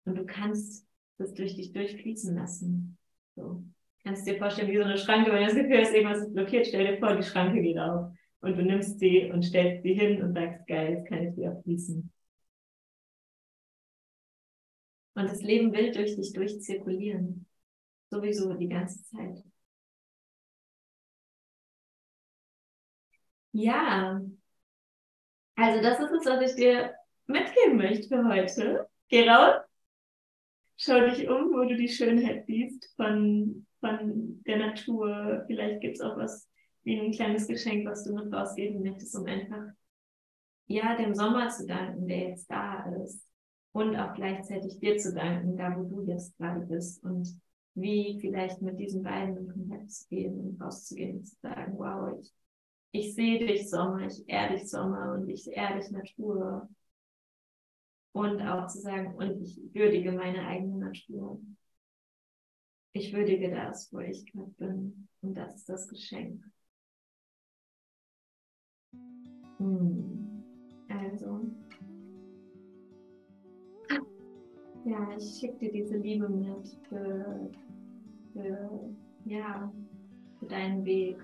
Und 0.05 0.15
du 0.15 0.25
kannst 0.25 0.87
das 1.17 1.33
durch 1.33 1.55
dich 1.55 1.71
durchfließen 1.71 2.35
lassen. 2.35 2.97
So. 3.35 3.63
Kannst 4.03 4.27
dir 4.27 4.37
vorstellen, 4.37 4.71
wie 4.71 4.77
so 4.77 4.83
eine 4.83 4.97
Schranke, 4.97 5.31
wenn 5.31 5.41
du 5.41 5.45
das 5.45 5.55
Gefühl 5.55 5.79
hast, 5.79 5.93
irgendwas 5.93 6.19
ist 6.19 6.33
blockiert, 6.33 6.67
stell 6.67 6.85
dir 6.85 6.99
vor, 6.99 7.15
die 7.15 7.23
Schranke 7.23 7.61
geht 7.61 7.77
auf. 7.77 8.11
Und 8.41 8.57
du 8.57 8.63
nimmst 8.63 8.99
sie 8.99 9.31
und 9.31 9.43
stellst 9.43 9.83
sie 9.83 9.93
hin 9.93 10.21
und 10.21 10.33
sagst, 10.33 10.67
geil, 10.67 10.95
jetzt 10.95 11.07
kann 11.07 11.25
ich 11.25 11.37
wieder 11.37 11.61
fließen. 11.61 12.11
Und 15.15 15.29
das 15.29 15.41
Leben 15.41 15.71
will 15.71 15.91
durch 15.91 16.15
dich 16.15 16.33
durchzirkulieren. 16.33 17.45
Sowieso 18.09 18.53
die 18.55 18.67
ganze 18.67 19.03
Zeit. 19.05 19.43
Ja. 23.53 24.21
Also 25.55 25.81
das 25.81 25.99
ist 25.99 26.11
es, 26.11 26.25
was 26.25 26.51
ich 26.51 26.55
dir 26.55 26.93
mitgeben 27.27 27.77
möchte 27.77 28.07
für 28.07 28.27
heute. 28.27 28.89
Geh 29.07 29.29
raus, 29.29 29.61
schau 30.77 30.99
dich 31.01 31.27
um, 31.29 31.53
wo 31.53 31.63
du 31.63 31.75
die 31.75 31.87
Schönheit 31.87 32.45
siehst 32.47 32.91
von, 32.95 33.65
von 33.79 34.43
der 34.45 34.57
Natur. 34.57 35.43
Vielleicht 35.47 35.81
gibt 35.81 35.95
es 35.95 36.01
auch 36.01 36.17
was 36.17 36.49
wie 36.83 36.99
ein 36.99 37.11
kleines 37.11 37.47
Geschenk, 37.47 37.87
was 37.87 38.03
du 38.03 38.13
noch 38.13 38.31
rausgeben 38.31 38.81
möchtest, 38.81 39.15
um 39.15 39.25
einfach 39.25 39.63
ja 40.67 40.97
dem 40.97 41.13
Sommer 41.13 41.49
zu 41.49 41.65
danken, 41.65 42.07
der 42.07 42.29
jetzt 42.29 42.49
da 42.49 42.85
ist. 43.03 43.25
Und 43.71 43.95
auch 43.95 44.13
gleichzeitig 44.13 44.79
dir 44.79 44.97
zu 44.97 45.13
danken, 45.13 45.57
da 45.57 45.75
wo 45.75 45.83
du 45.83 46.05
jetzt 46.11 46.37
gerade 46.37 46.65
bist. 46.65 47.03
Und 47.03 47.39
wie 47.75 48.19
vielleicht 48.21 48.61
mit 48.61 48.79
diesen 48.79 49.01
beiden 49.01 49.37
in 49.37 49.47
Kontakt 49.47 49.91
zu 49.91 50.07
gehen 50.09 50.39
und 50.39 50.61
rauszugehen 50.61 51.17
und 51.17 51.25
zu 51.25 51.35
sagen, 51.41 51.73
wow, 51.77 52.19
ich, 52.19 52.31
ich 52.93 53.15
sehe 53.15 53.39
dich 53.39 53.69
Sommer, 53.69 54.05
ich 54.05 54.23
ehre 54.29 54.53
dich 54.53 54.69
Sommer 54.69 55.13
und 55.13 55.27
ich 55.27 55.47
ehre 55.47 55.79
dich 55.79 55.89
Natur. 55.89 56.69
Und 58.13 58.39
auch 58.43 58.67
zu 58.67 58.79
sagen, 58.79 59.15
und 59.15 59.41
ich 59.41 59.59
würdige 59.73 60.11
meine 60.11 60.45
eigene 60.45 60.77
Natur. 60.77 61.41
Ich 62.93 63.11
würdige 63.11 63.49
das, 63.49 63.91
wo 63.91 63.99
ich 63.99 64.23
gerade 64.31 64.51
bin. 64.51 65.07
Und 65.21 65.33
das 65.33 65.55
ist 65.55 65.69
das 65.69 65.87
Geschenk. 65.87 66.43
Hm. 69.57 70.43
Also. 70.87 71.41
Ja, 74.85 75.17
ich 75.17 75.39
schicke 75.39 75.57
dir 75.57 75.71
diese 75.71 75.97
Liebe 75.97 76.29
mit 76.29 76.67
für, 76.87 77.49
für, 78.33 78.95
ja, 79.25 79.73
für 80.37 80.45
deinen 80.45 80.85
Weg, 80.85 81.17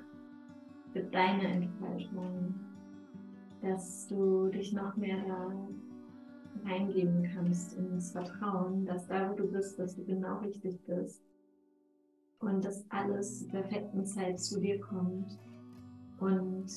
für 0.93 1.03
deine 1.03 1.47
Entfaltung, 1.47 2.55
dass 3.61 4.07
du 4.07 4.47
dich 4.47 4.73
noch 4.73 4.95
mehr 4.95 5.17
da 5.27 5.51
reingeben 6.65 7.29
kannst 7.33 7.77
ins 7.77 8.11
Vertrauen, 8.11 8.85
dass 8.85 9.07
da, 9.07 9.29
wo 9.29 9.35
du 9.35 9.51
bist, 9.51 9.79
dass 9.79 9.95
du 9.95 10.03
genau 10.05 10.37
richtig 10.39 10.79
bist 10.85 11.23
und 12.39 12.63
dass 12.63 12.85
alles 12.89 13.39
zur 13.39 13.49
perfekten 13.49 14.05
Zeit 14.05 14.39
zu 14.39 14.59
dir 14.59 14.79
kommt 14.79 15.37
und 16.19 16.67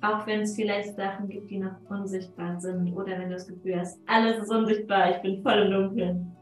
auch 0.00 0.26
wenn 0.26 0.42
es 0.42 0.54
vielleicht 0.54 0.94
Sachen 0.94 1.28
gibt, 1.28 1.50
die 1.50 1.58
noch 1.58 1.74
unsichtbar 1.88 2.60
sind 2.60 2.92
oder 2.92 3.18
wenn 3.18 3.30
du 3.30 3.34
das 3.34 3.48
Gefühl 3.48 3.80
hast, 3.80 4.00
alles 4.06 4.38
ist 4.42 4.50
unsichtbar, 4.50 5.16
ich 5.16 5.22
bin 5.22 5.42
voll 5.42 5.58
im 5.58 5.70
Dunkeln. 5.70 6.36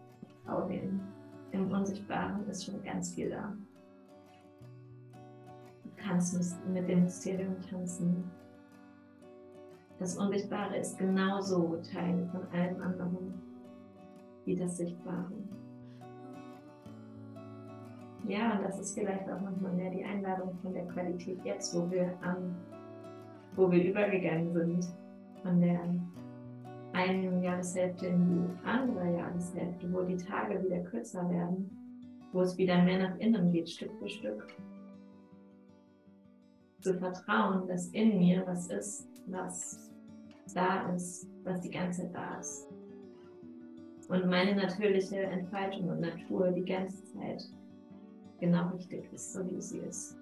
Dem. 0.71 1.01
Im 1.53 1.71
Unsichtbaren 1.71 2.47
ist 2.49 2.65
schon 2.65 2.83
ganz 2.83 3.15
viel 3.15 3.31
da. 3.31 3.57
Kannst 5.97 6.57
mit 6.69 6.89
dem 6.89 7.05
Mysterium 7.05 7.57
tanzen. 7.69 8.31
Das 9.99 10.17
Unsichtbare 10.19 10.77
ist 10.77 10.99
genauso 10.99 11.77
Teil 11.93 12.29
von 12.31 12.43
allem 12.53 12.83
anderen 12.83 13.35
wie 14.45 14.57
das 14.57 14.77
Sichtbare. 14.77 15.33
Ja, 18.29 18.57
und 18.57 18.65
das 18.65 18.79
ist 18.79 18.99
vielleicht 18.99 19.29
auch 19.31 19.41
nochmal 19.41 19.73
mehr 19.73 19.91
die 19.91 20.05
Einladung 20.05 20.55
von 20.63 20.73
der 20.73 20.87
Qualität 20.87 21.39
jetzt, 21.45 21.75
wo 21.75 21.91
wir 21.91 22.13
am 22.23 22.55
wo 23.57 23.71
wir 23.71 23.83
übergegangen 23.83 24.53
sind 24.53 24.87
von 25.43 25.61
der 25.61 25.81
einen 26.93 27.43
Jahreshälfte 27.43 28.07
in 28.07 28.29
die 28.29 28.69
andere 28.69 29.17
Jahreshälfte, 29.17 29.93
wo 29.93 30.03
die 30.03 30.17
Tage 30.17 30.63
wieder 30.63 30.81
kürzer 30.81 31.29
werden, 31.31 31.71
wo 32.33 32.43
es 32.43 32.57
wieder 32.59 32.83
mehr 32.83 33.09
nach 33.09 33.19
innen 33.19 33.51
geht, 33.51 33.69
Stück 33.69 33.93
für 33.99 34.09
Stück. 34.09 34.55
Zu 36.87 36.95
vertrauen, 37.01 37.67
dass 37.67 37.89
in 37.89 38.17
mir 38.17 38.47
was 38.47 38.69
ist, 38.69 39.09
was 39.27 39.91
da 40.55 40.89
ist, 40.95 41.29
was 41.43 41.61
die 41.61 41.71
ganze 41.71 42.03
Zeit 42.03 42.15
da 42.15 42.39
ist. 42.39 42.69
Und 44.09 44.29
meine 44.29 44.55
natürliche 44.55 45.19
Entfaltung 45.21 45.89
und 45.89 45.99
Natur 45.99 46.53
die 46.53 46.65
ganze 46.65 47.03
Zeit 47.07 47.43
genau 48.39 48.69
richtig 48.69 49.13
ist, 49.13 49.33
so 49.33 49.45
wie 49.51 49.61
sie 49.61 49.79
ist. 49.79 50.17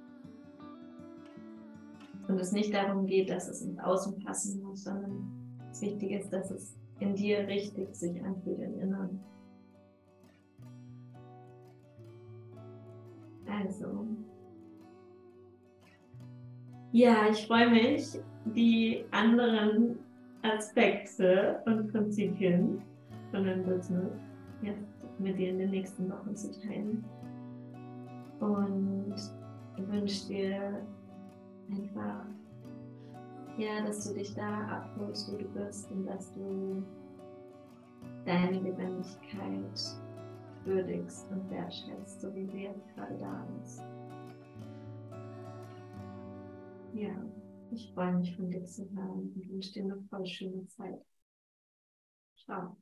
Und 2.28 2.40
es 2.40 2.52
nicht 2.52 2.72
darum 2.72 3.04
geht, 3.04 3.28
dass 3.28 3.46
es 3.46 3.60
ins 3.60 3.78
Außen 3.80 4.24
passen 4.24 4.62
muss, 4.62 4.84
sondern 4.84 5.58
das 5.68 5.82
Wichtige 5.82 6.18
ist, 6.18 6.32
dass 6.32 6.50
es 6.50 6.78
in 6.98 7.14
dir 7.14 7.46
richtig 7.46 7.94
sich 7.94 8.24
anfühlt 8.24 8.60
im 8.60 8.80
Inneren. 8.80 9.20
Also, 13.46 14.06
ja, 16.94 17.28
ich 17.28 17.44
freue 17.48 17.68
mich, 17.70 18.20
die 18.44 19.04
anderen 19.10 19.98
Aspekte 20.42 21.60
und 21.66 21.90
Prinzipien 21.90 22.80
von 23.32 23.44
deinem 23.44 23.64
Business 23.64 24.12
jetzt 24.62 25.18
mit 25.18 25.36
dir 25.36 25.50
in 25.50 25.58
den 25.58 25.70
nächsten 25.70 26.08
Wochen 26.08 26.36
zu 26.36 26.52
teilen. 26.60 27.04
Und 28.38 29.16
ich 29.76 29.88
wünsche 29.88 30.28
dir 30.28 30.86
einfach, 31.68 32.26
ja, 33.58 33.84
dass 33.84 34.08
du 34.08 34.14
dich 34.14 34.32
da 34.36 34.84
abholst, 34.94 35.32
wo 35.32 35.36
du 35.36 35.46
bist 35.46 35.90
und 35.90 36.06
dass 36.06 36.32
du 36.34 36.80
deine 38.24 38.60
Lebendigkeit 38.60 39.98
würdigst 40.64 41.26
und 41.32 41.50
wertschätzt, 41.50 42.20
so 42.20 42.32
wie 42.36 42.46
sie 42.46 42.62
jetzt 42.62 42.86
gerade 42.94 43.18
da 43.18 43.44
ist. 43.60 43.82
Ja, 46.94 47.10
ich 47.70 47.92
freue 47.92 48.14
mich 48.14 48.34
von 48.36 48.50
dir 48.50 48.64
zu 48.64 48.88
hören 48.94 49.32
und 49.34 49.48
wünsche 49.50 49.72
dir 49.74 49.82
eine 49.84 50.02
voll 50.08 50.26
schöne 50.26 50.66
Zeit. 50.68 51.04
Ciao. 52.44 52.76